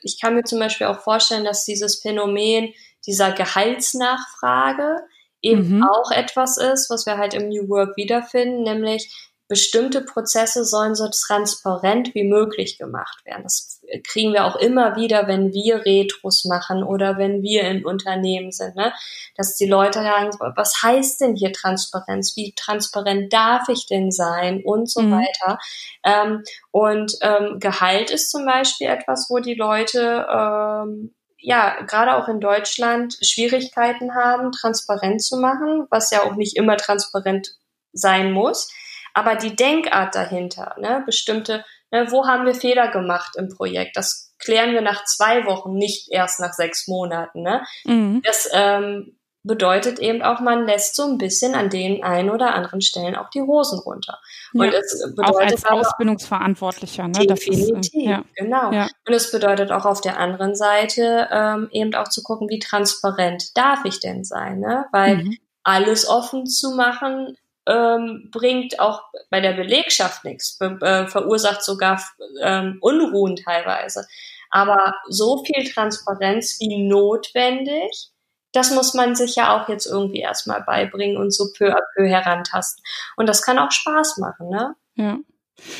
ich 0.03 0.21
kann 0.21 0.35
mir 0.35 0.43
zum 0.43 0.59
Beispiel 0.59 0.85
auch 0.85 0.99
vorstellen, 0.99 1.43
dass 1.43 1.65
dieses 1.65 1.99
Phänomen 1.99 2.75
dieser 3.07 3.31
Gehaltsnachfrage 3.31 5.01
eben 5.41 5.77
mhm. 5.77 5.83
auch 5.83 6.11
etwas 6.11 6.57
ist, 6.57 6.89
was 6.89 7.05
wir 7.05 7.17
halt 7.17 7.33
im 7.33 7.49
New 7.49 7.69
Work 7.69 7.97
wiederfinden, 7.97 8.63
nämlich 8.63 9.31
bestimmte 9.47 10.01
Prozesse 10.01 10.65
sollen 10.65 10.93
so 10.93 11.07
transparent 11.09 12.13
wie 12.13 12.25
möglich 12.25 12.77
gemacht 12.77 13.25
werden. 13.25 13.43
Das 13.43 13.81
kriegen 14.05 14.33
wir 14.33 14.45
auch 14.45 14.57
immer 14.57 14.95
wieder, 14.97 15.27
wenn 15.27 15.53
wir 15.53 15.85
Retros 15.85 16.43
machen 16.45 16.83
oder 16.83 17.17
wenn 17.17 17.41
wir 17.41 17.63
in 17.63 17.85
Unternehmen 17.85 18.51
sind, 18.51 18.75
ne? 18.75 18.91
dass 19.35 19.55
die 19.55 19.67
Leute 19.67 19.99
sagen, 19.99 20.31
was 20.55 20.81
heißt 20.83 21.21
denn 21.21 21.35
hier 21.35 21.53
Transparenz? 21.53 22.35
Wie 22.35 22.53
transparent 22.55 23.31
darf 23.31 23.69
ich 23.69 23.85
denn 23.87 24.11
sein? 24.11 24.61
Und 24.65 24.89
so 24.89 25.01
mhm. 25.01 25.11
weiter. 25.11 25.59
Ähm, 26.03 26.43
und 26.71 27.13
ähm, 27.21 27.59
Gehalt 27.59 28.11
ist 28.11 28.31
zum 28.31 28.45
Beispiel 28.45 28.87
etwas, 28.87 29.27
wo 29.29 29.39
die 29.39 29.55
Leute 29.55 30.27
ähm, 30.29 31.13
ja, 31.39 31.81
gerade 31.83 32.15
auch 32.15 32.27
in 32.27 32.41
Deutschland 32.41 33.17
Schwierigkeiten 33.21 34.15
haben, 34.15 34.51
transparent 34.51 35.21
zu 35.21 35.37
machen, 35.37 35.87
was 35.89 36.11
ja 36.11 36.23
auch 36.23 36.35
nicht 36.35 36.57
immer 36.57 36.75
transparent 36.77 37.55
sein 37.93 38.31
muss. 38.31 38.69
Aber 39.17 39.35
die 39.35 39.55
Denkart 39.55 40.13
dahinter, 40.13 40.75
ne, 40.77 41.01
bestimmte, 41.03 41.65
ne, 41.89 42.05
wo 42.11 42.27
haben 42.27 42.45
wir 42.45 42.53
Fehler 42.53 42.91
gemacht 42.91 43.35
im 43.35 43.49
Projekt? 43.49 43.97
Das 43.97 44.31
klären 44.37 44.73
wir 44.73 44.81
nach 44.81 45.05
zwei 45.05 45.43
Wochen, 45.47 45.73
nicht 45.73 46.11
erst 46.11 46.39
nach 46.39 46.53
sechs 46.53 46.87
Monaten. 46.87 47.41
Ne? 47.41 47.63
Mhm. 47.85 48.21
Das 48.23 48.47
ähm, 48.53 49.17
bedeutet 49.41 49.97
eben 49.97 50.21
auch, 50.21 50.39
man 50.39 50.67
lässt 50.67 50.95
so 50.95 51.01
ein 51.05 51.17
bisschen 51.17 51.55
an 51.55 51.71
den 51.71 52.03
ein 52.03 52.29
oder 52.29 52.53
anderen 52.53 52.79
Stellen 52.79 53.15
auch 53.15 53.31
die 53.31 53.41
Hosen 53.41 53.79
runter. 53.79 54.19
Ja. 54.53 54.65
Und 54.65 54.73
es 54.75 55.03
bedeutet 55.15 55.33
auch 55.33 55.39
als 55.39 55.65
aber, 55.65 55.79
Ausbildungsverantwortlicher, 55.79 57.07
ne? 57.07 57.25
Definitiv, 57.25 57.75
das 57.75 57.87
ist, 57.87 57.95
äh, 57.95 58.09
ja. 58.09 58.23
genau. 58.35 58.71
Ja. 58.71 58.87
Und 59.07 59.13
es 59.15 59.31
bedeutet 59.31 59.71
auch 59.71 59.85
auf 59.85 60.01
der 60.01 60.19
anderen 60.19 60.53
Seite 60.53 61.27
ähm, 61.31 61.69
eben 61.71 61.95
auch 61.95 62.09
zu 62.09 62.21
gucken, 62.21 62.49
wie 62.49 62.59
transparent 62.59 63.57
darf 63.57 63.83
ich 63.83 63.99
denn 63.99 64.23
sein, 64.23 64.59
ne? 64.59 64.85
Weil 64.91 65.23
mhm. 65.23 65.37
alles 65.63 66.07
offen 66.07 66.45
zu 66.45 66.75
machen 66.75 67.35
ähm, 67.67 68.29
bringt 68.31 68.79
auch 68.79 69.03
bei 69.29 69.41
der 69.41 69.53
Belegschaft 69.53 70.23
nichts, 70.23 70.59
äh, 70.61 71.07
verursacht 71.07 71.63
sogar 71.63 72.01
ähm, 72.41 72.77
Unruhen 72.81 73.35
teilweise. 73.35 74.07
Aber 74.49 74.95
so 75.07 75.43
viel 75.43 75.69
Transparenz 75.71 76.57
wie 76.59 76.87
notwendig, 76.87 78.09
das 78.53 78.71
muss 78.71 78.93
man 78.93 79.15
sich 79.15 79.35
ja 79.35 79.55
auch 79.55 79.67
jetzt 79.69 79.85
irgendwie 79.85 80.21
erstmal 80.21 80.63
beibringen 80.63 81.17
und 81.17 81.31
so 81.31 81.51
peu 81.55 81.73
à 81.73 81.81
peu 81.95 82.07
herantasten. 82.07 82.83
Und 83.17 83.27
das 83.27 83.41
kann 83.41 83.59
auch 83.59 83.71
Spaß 83.71 84.17
machen, 84.17 84.49
ne? 84.49 84.75
Ja. 84.95 85.17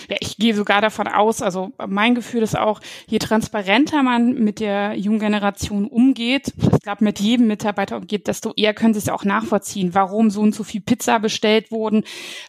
Ja, 0.10 0.18
ich 0.20 0.38
gehe 0.38 0.56
sogar 0.56 0.82
davon 0.82 1.08
aus, 1.08 1.42
also 1.42 1.72
mein 1.88 2.16
Gefühl 2.16 2.42
ist 2.42 2.58
auch, 2.58 2.82
je 3.08 3.20
transparenter 3.20 4.04
man 4.04 4.34
mit 4.34 4.60
der 4.60 4.96
jungen 4.96 5.20
Generation 5.20 5.86
umgeht, 5.86 6.54
ich 6.58 6.82
glaube 6.82 7.04
mit 7.04 7.20
jedem 7.20 7.48
Mitarbeiter 7.48 7.98
umgeht, 7.98 8.28
desto 8.28 8.54
eher 8.56 8.74
können 8.74 8.94
sie 8.94 9.00
es 9.00 9.10
auch 9.10 9.24
nachvollziehen, 9.24 9.94
warum 9.94 10.30
so 10.30 10.42
und 10.42 10.56
so 10.56 10.64
viel 10.64 10.82
Pizza 10.82 11.20
bestellt 11.20 11.72
wurden, 11.72 12.04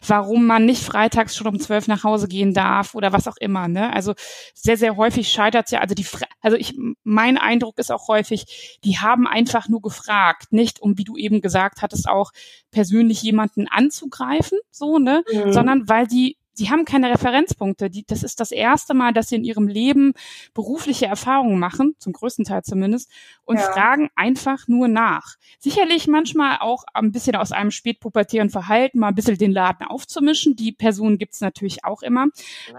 warum 0.05 0.45
man 0.45 0.65
nicht 0.65 0.83
freitags 0.83 1.35
schon 1.35 1.47
um 1.47 1.59
zwölf 1.59 1.87
nach 1.87 2.03
Hause 2.03 2.27
gehen 2.27 2.53
darf 2.53 2.95
oder 2.95 3.13
was 3.13 3.27
auch 3.27 3.37
immer. 3.37 3.67
Ne? 3.67 3.93
Also 3.93 4.13
sehr, 4.53 4.77
sehr 4.77 4.97
häufig 4.97 5.29
scheitert 5.29 5.65
es 5.65 5.71
ja, 5.71 5.79
also 5.79 5.95
die 5.95 6.05
also 6.41 6.57
ich 6.57 6.75
mein 7.03 7.37
Eindruck 7.37 7.77
ist 7.77 7.91
auch 7.91 8.07
häufig, 8.07 8.79
die 8.83 8.97
haben 8.97 9.27
einfach 9.27 9.67
nur 9.69 9.81
gefragt, 9.81 10.51
nicht 10.51 10.81
um, 10.81 10.97
wie 10.97 11.03
du 11.03 11.17
eben 11.17 11.41
gesagt 11.41 11.81
hattest, 11.81 12.07
auch 12.09 12.31
persönlich 12.71 13.21
jemanden 13.21 13.67
anzugreifen, 13.67 14.59
so, 14.71 14.97
ne, 14.97 15.23
mhm. 15.31 15.53
sondern 15.53 15.87
weil 15.89 16.07
die 16.07 16.38
sie 16.59 16.69
haben 16.69 16.83
keine 16.83 17.09
Referenzpunkte. 17.09 17.89
Die, 17.89 18.05
das 18.05 18.21
ist 18.21 18.41
das 18.41 18.51
erste 18.51 18.93
Mal, 18.93 19.13
dass 19.13 19.29
sie 19.29 19.37
in 19.37 19.45
ihrem 19.45 19.69
Leben 19.69 20.13
berufliche 20.53 21.05
Erfahrungen 21.05 21.57
machen, 21.57 21.95
zum 21.99 22.11
größten 22.11 22.43
Teil 22.43 22.63
zumindest, 22.63 23.09
und 23.45 23.57
ja. 23.57 23.71
fragen 23.71 24.09
einfach 24.15 24.67
nur 24.67 24.89
nach. 24.89 25.35
Sicherlich 25.59 26.07
manchmal 26.07 26.57
auch 26.59 26.83
ein 26.93 27.13
bisschen 27.13 27.37
aus 27.37 27.53
einem 27.53 27.71
spätpubertären 27.71 28.49
Verhalten, 28.49 28.99
mal 28.99 29.07
ein 29.07 29.15
bisschen 29.15 29.37
den 29.37 29.53
Laden 29.53 29.87
aufzumischen. 29.87 30.57
Die 30.57 30.73
Personen 30.73 31.17
gibt's 31.17 31.39
natürlich 31.39 31.85
auch 31.85 32.01
immer. 32.01 32.27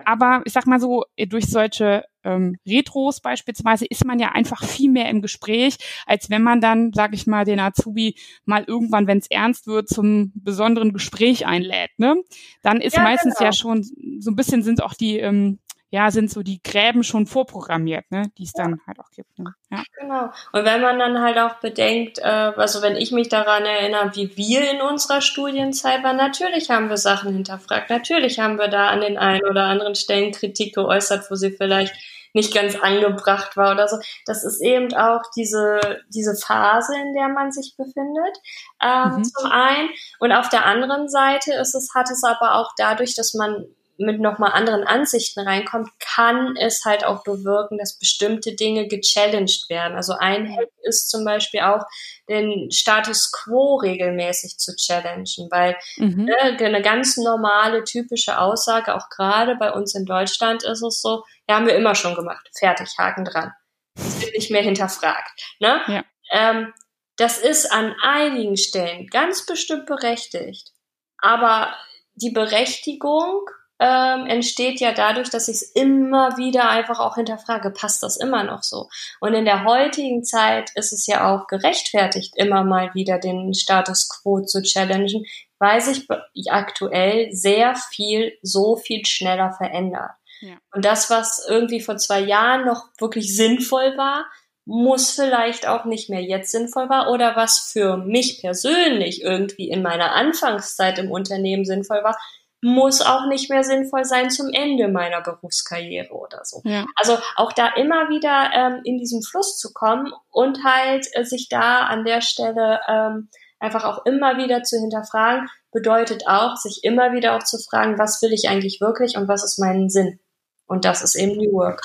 Aber 0.05 0.43
ich 0.45 0.53
sag 0.53 0.67
mal 0.67 0.79
so, 0.79 1.07
durch 1.17 1.47
solche 1.47 2.05
ähm, 2.25 2.57
Retros 2.67 3.21
beispielsweise 3.21 3.87
ist 3.87 4.05
man 4.05 4.19
ja 4.19 4.33
einfach 4.33 4.63
viel 4.65 4.91
mehr 4.91 5.09
im 5.09 5.23
Gespräch, 5.23 5.77
als 6.07 6.31
wenn 6.31 6.43
man 6.43 6.61
dann, 6.61 6.93
sag 6.95 7.15
ich 7.15 7.27
mal, 7.27 7.45
den 7.45 7.61
Azubi 7.61 8.17
mal 8.45 8.65
irgendwann, 8.67 9.07
wenn 9.07 9.19
es 9.19 9.31
ernst 9.31 9.67
wird, 9.67 9.89
zum 9.89 10.33
besonderen 10.35 10.93
Gespräch 10.93 11.47
einlädt. 11.47 11.91
Ne? 11.99 12.17
Dann 12.63 12.81
ist 12.81 12.97
ja, 12.97 13.03
meistens 13.03 13.37
genau. 13.37 13.51
ja 13.51 13.53
schon 13.53 13.83
so 14.19 14.31
ein 14.31 14.37
bisschen 14.37 14.63
sind 14.63 14.83
auch 14.83 14.95
die 14.95 15.19
ähm, 15.19 15.59
ja, 15.93 16.11
sind 16.13 16.31
so 16.31 16.43
die 16.43 16.63
Gräben 16.63 17.03
schon 17.03 17.27
vorprogrammiert, 17.27 18.11
ne, 18.11 18.31
die 18.39 18.45
es 18.45 18.53
dann 18.53 18.81
halt 18.87 19.01
auch 19.01 19.11
gibt. 19.11 19.39
Ne? 19.39 19.55
Ja. 19.71 19.83
Genau. 19.99 20.31
Und 20.53 20.65
wenn 20.65 20.81
man 20.81 20.99
dann 21.01 21.21
halt 21.21 21.37
auch 21.39 21.55
bedenkt, 21.55 22.19
äh, 22.21 22.23
also 22.23 22.81
wenn 22.81 22.97
ich 22.97 23.11
mich 23.11 23.29
daran 23.29 23.65
erinnere, 23.65 24.15
wie 24.15 24.37
wir 24.37 24.71
in 24.71 24.81
unserer 24.81 25.21
Studienzeit 25.21 26.05
waren, 26.05 26.17
natürlich 26.17 26.71
haben 26.71 26.89
wir 26.89 26.97
Sachen 26.97 27.33
hinterfragt, 27.33 27.91
natürlich 27.91 28.39
haben 28.39 28.57
wir 28.57 28.69
da 28.69 28.89
an 28.89 29.01
den 29.01 29.19
einen 29.19 29.45
oder 29.45 29.65
anderen 29.65 29.97
Stellen 29.97 30.33
Kritik 30.33 30.77
geäußert, 30.77 31.29
wo 31.29 31.35
sie 31.35 31.51
vielleicht 31.51 31.95
nicht 32.33 32.55
ganz 32.55 32.77
angebracht 32.77 33.57
war 33.57 33.73
oder 33.73 33.89
so. 33.89 33.99
Das 34.27 34.45
ist 34.45 34.61
eben 34.63 34.95
auch 34.95 35.23
diese, 35.37 35.81
diese 36.09 36.35
Phase, 36.35 36.95
in 37.01 37.15
der 37.15 37.29
man 37.29 37.53
sich 37.53 37.75
befindet, 37.77 38.37
ähm, 38.83 39.17
mhm. 39.17 39.25
zum 39.25 39.51
einen. 39.51 39.91
Und 40.19 40.33
auf 40.33 40.49
der 40.49 40.67
anderen 40.67 41.09
Seite 41.09 41.53
ist 41.55 41.75
es, 41.75 41.95
hat 41.95 42.11
es 42.11 42.23
aber 42.25 42.55
auch 42.55 42.71
dadurch, 42.77 43.15
dass 43.15 43.35
man 43.35 43.67
mit 44.01 44.21
nochmal 44.21 44.53
anderen 44.53 44.85
Ansichten 44.85 45.41
reinkommt, 45.41 45.89
kann 46.01 46.57
es 46.57 46.85
halt 46.85 47.05
auch 47.05 47.23
bewirken, 47.23 47.79
dass 47.79 47.99
bestimmte 47.99 48.55
Dinge 48.55 48.89
gechallenged 48.89 49.69
werden. 49.69 49.97
Also 49.97 50.15
ein 50.19 50.51
Hack 50.51 50.71
ist 50.83 51.11
zum 51.11 51.25
Beispiel 51.25 51.61
auch, 51.61 51.85
den 52.29 52.71
Status 52.71 53.33
quo 53.33 53.77
regelmäßig 53.77 54.57
zu 54.57 54.75
challengen, 54.77 55.49
weil 55.51 55.77
mhm. 55.97 56.27
ne, 56.27 56.37
eine 56.59 56.81
ganz 56.81 57.17
normale, 57.17 57.85
typische 57.85 58.39
Aussage, 58.39 58.95
auch 58.95 59.09
gerade 59.11 59.57
bei 59.57 59.73
uns 59.73 59.95
in 59.95 60.07
Deutschland 60.07 60.63
ist 60.63 60.83
es 60.83 61.01
so, 61.01 61.25
ja, 61.49 61.57
haben 61.57 61.67
wir 61.67 61.75
immer 61.75 61.95
schon 61.95 62.15
gemacht, 62.15 62.49
fertig, 62.57 62.95
Haken 62.99 63.25
dran. 63.25 63.53
Das 63.97 64.21
wird 64.21 64.35
nicht 64.35 64.51
mehr 64.51 64.63
hinterfragt. 64.63 65.33
Ne? 65.59 65.81
Ja. 65.89 66.05
Ähm, 66.31 66.73
das 67.17 67.37
ist 67.37 67.71
an 67.71 67.95
einigen 68.03 68.57
Stellen 68.57 69.09
ganz 69.09 69.45
bestimmt 69.45 69.87
berechtigt, 69.87 70.71
aber 71.19 71.75
die 72.15 72.31
Berechtigung 72.31 73.45
ähm, 73.81 74.27
entsteht 74.27 74.79
ja 74.79 74.93
dadurch, 74.93 75.31
dass 75.31 75.49
ich 75.49 75.57
es 75.57 75.63
immer 75.63 76.37
wieder 76.37 76.69
einfach 76.69 77.01
auch 77.01 77.15
hinterfrage, 77.15 77.71
passt 77.71 78.03
das 78.03 78.19
immer 78.19 78.45
noch 78.45 78.63
so? 78.63 78.89
Und 79.21 79.33
in 79.33 79.47
der 79.47 79.65
heutigen 79.65 80.23
Zeit 80.23 80.71
ist 80.75 80.93
es 80.93 81.07
ja 81.07 81.35
auch 81.35 81.47
gerechtfertigt, 81.47 82.35
immer 82.37 82.63
mal 82.63 82.93
wieder 82.95 83.19
den 83.19 83.55
Status 83.55 84.09
quo 84.09 84.43
zu 84.43 84.61
challengen, 84.63 85.25
weil 85.59 85.81
sich 85.81 86.07
aktuell 86.51 87.33
sehr 87.33 87.75
viel, 87.75 88.37
so 88.43 88.77
viel 88.77 89.07
schneller 89.07 89.53
verändert. 89.53 90.11
Ja. 90.43 90.57
Und 90.75 90.85
das, 90.85 91.09
was 91.09 91.45
irgendwie 91.49 91.81
vor 91.81 91.97
zwei 91.97 92.21
Jahren 92.21 92.67
noch 92.67 92.85
wirklich 92.99 93.35
sinnvoll 93.35 93.97
war, 93.97 94.27
muss 94.67 95.11
vielleicht 95.11 95.67
auch 95.67 95.87
nicht 95.87 96.11
mehr 96.11 96.23
jetzt 96.23 96.53
sinnvoll 96.53 96.89
war 96.89 97.11
oder 97.11 97.35
was 97.35 97.71
für 97.73 97.97
mich 97.97 98.41
persönlich 98.41 99.23
irgendwie 99.23 99.69
in 99.69 99.83
meiner 99.83 100.13
Anfangszeit 100.13 100.99
im 100.99 101.11
Unternehmen 101.11 101.65
sinnvoll 101.65 102.05
war, 102.05 102.17
muss 102.63 103.01
auch 103.01 103.27
nicht 103.27 103.49
mehr 103.49 103.65
sinnvoll 103.65 104.05
sein 104.05 104.31
zum 104.31 104.51
Ende 104.53 104.89
meiner 104.89 105.23
Berufskarriere 105.23 106.13
oder 106.13 106.45
so. 106.45 106.61
Ja. 106.65 106.85
Also 106.97 107.17
auch 107.37 107.53
da 107.53 107.69
immer 107.69 108.09
wieder 108.11 108.51
ähm, 108.55 108.81
in 108.85 108.99
diesem 108.99 109.23
Fluss 109.23 109.59
zu 109.59 109.73
kommen 109.73 110.13
und 110.31 110.63
halt 110.65 111.07
äh, 111.13 111.25
sich 111.25 111.49
da 111.49 111.85
an 111.85 112.05
der 112.05 112.21
Stelle 112.21 112.81
ähm, 112.87 113.29
einfach 113.59 113.85
auch 113.85 114.05
immer 114.05 114.37
wieder 114.37 114.63
zu 114.63 114.79
hinterfragen, 114.79 115.49
bedeutet 115.73 116.27
auch, 116.27 116.57
sich 116.57 116.81
immer 116.83 117.13
wieder 117.13 117.37
auch 117.37 117.45
zu 117.45 117.59
fragen, 117.59 117.99
was 117.99 118.21
will 118.23 118.33
ich 118.33 118.49
eigentlich 118.49 118.81
wirklich 118.81 119.17
und 119.17 119.29
was 119.29 119.45
ist 119.45 119.59
mein 119.59 119.89
Sinn? 119.89 120.19
Und 120.67 120.85
das 120.85 121.03
ist 121.03 121.15
eben 121.15 121.37
New 121.37 121.53
Work. 121.53 121.83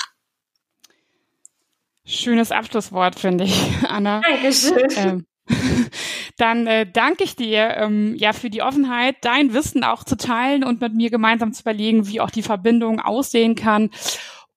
Schönes 2.04 2.52
Abschlusswort, 2.52 3.18
finde 3.18 3.44
ich, 3.44 3.72
Anna. 3.88 4.20
Dankeschön. 4.20 4.88
Ähm, 4.96 5.26
dann 6.36 6.66
äh, 6.66 6.90
danke 6.90 7.24
ich 7.24 7.36
dir 7.36 7.76
ähm, 7.76 8.14
ja 8.16 8.32
für 8.32 8.50
die 8.50 8.62
Offenheit, 8.62 9.16
dein 9.22 9.54
Wissen 9.54 9.84
auch 9.84 10.04
zu 10.04 10.16
teilen 10.16 10.64
und 10.64 10.80
mit 10.80 10.94
mir 10.94 11.10
gemeinsam 11.10 11.52
zu 11.52 11.62
überlegen, 11.62 12.06
wie 12.06 12.20
auch 12.20 12.30
die 12.30 12.42
Verbindung 12.42 13.00
aussehen 13.00 13.54
kann. 13.54 13.90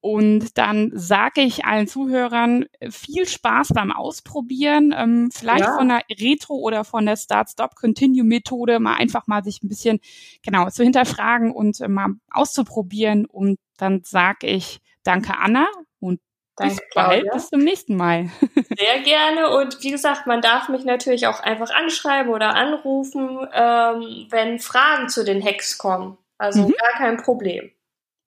Und 0.02 0.58
dann 0.58 0.92
sage 0.94 1.42
ich 1.42 1.66
allen 1.66 1.88
Zuhörern 1.88 2.66
viel 2.90 3.28
Spaß 3.28 3.70
beim 3.70 3.92
Ausprobieren, 3.92 4.94
ähm, 4.98 5.30
vielleicht 5.34 5.66
ja. 5.66 5.76
von 5.76 5.90
der 5.90 6.04
Retro 6.10 6.56
oder 6.56 6.86
von 6.86 7.06
der 7.06 7.18
Start-Stop-Continue-Methode 7.18 8.80
mal 8.80 8.96
einfach 8.96 9.28
mal 9.28 9.44
sich 9.44 9.62
ein 9.62 9.68
bisschen 9.68 10.00
genau 10.42 10.70
zu 10.70 10.84
hinterfragen 10.84 11.52
und 11.52 11.82
äh, 11.82 11.90
mal 11.90 12.12
auszuprobieren. 12.32 13.26
Und 13.26 13.60
dann 13.78 14.02
sage 14.04 14.48
ich 14.48 14.80
danke 15.04 15.38
Anna 15.38 15.68
Danke, 16.60 16.76
bis 16.76 16.84
bald, 16.94 17.10
Claudia. 17.10 17.34
bis 17.34 17.50
zum 17.50 17.60
nächsten 17.62 17.96
Mal. 17.96 18.30
Sehr 18.78 19.00
gerne 19.04 19.50
und 19.50 19.82
wie 19.82 19.92
gesagt, 19.92 20.28
man 20.28 20.42
darf 20.42 20.70
mich 20.70 20.84
natürlich 20.84 21.28
auch 21.28 21.40
einfach 21.40 21.74
anschreiben 21.74 22.32
oder 22.32 22.56
anrufen, 22.56 23.48
ähm, 23.54 24.28
wenn 24.30 24.60
Fragen 24.60 25.10
zu 25.10 25.24
den 25.24 25.44
Hacks 25.44 25.78
kommen. 25.78 26.18
Also 26.38 26.68
mhm. 26.68 26.74
gar 26.78 26.92
kein 26.94 27.18
Problem. 27.18 27.72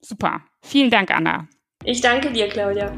Super. 0.00 0.42
Vielen 0.64 0.90
Dank, 0.90 1.10
Anna. 1.10 1.48
Ich 1.84 2.00
danke 2.00 2.30
dir, 2.30 2.48
Claudia. 2.48 2.92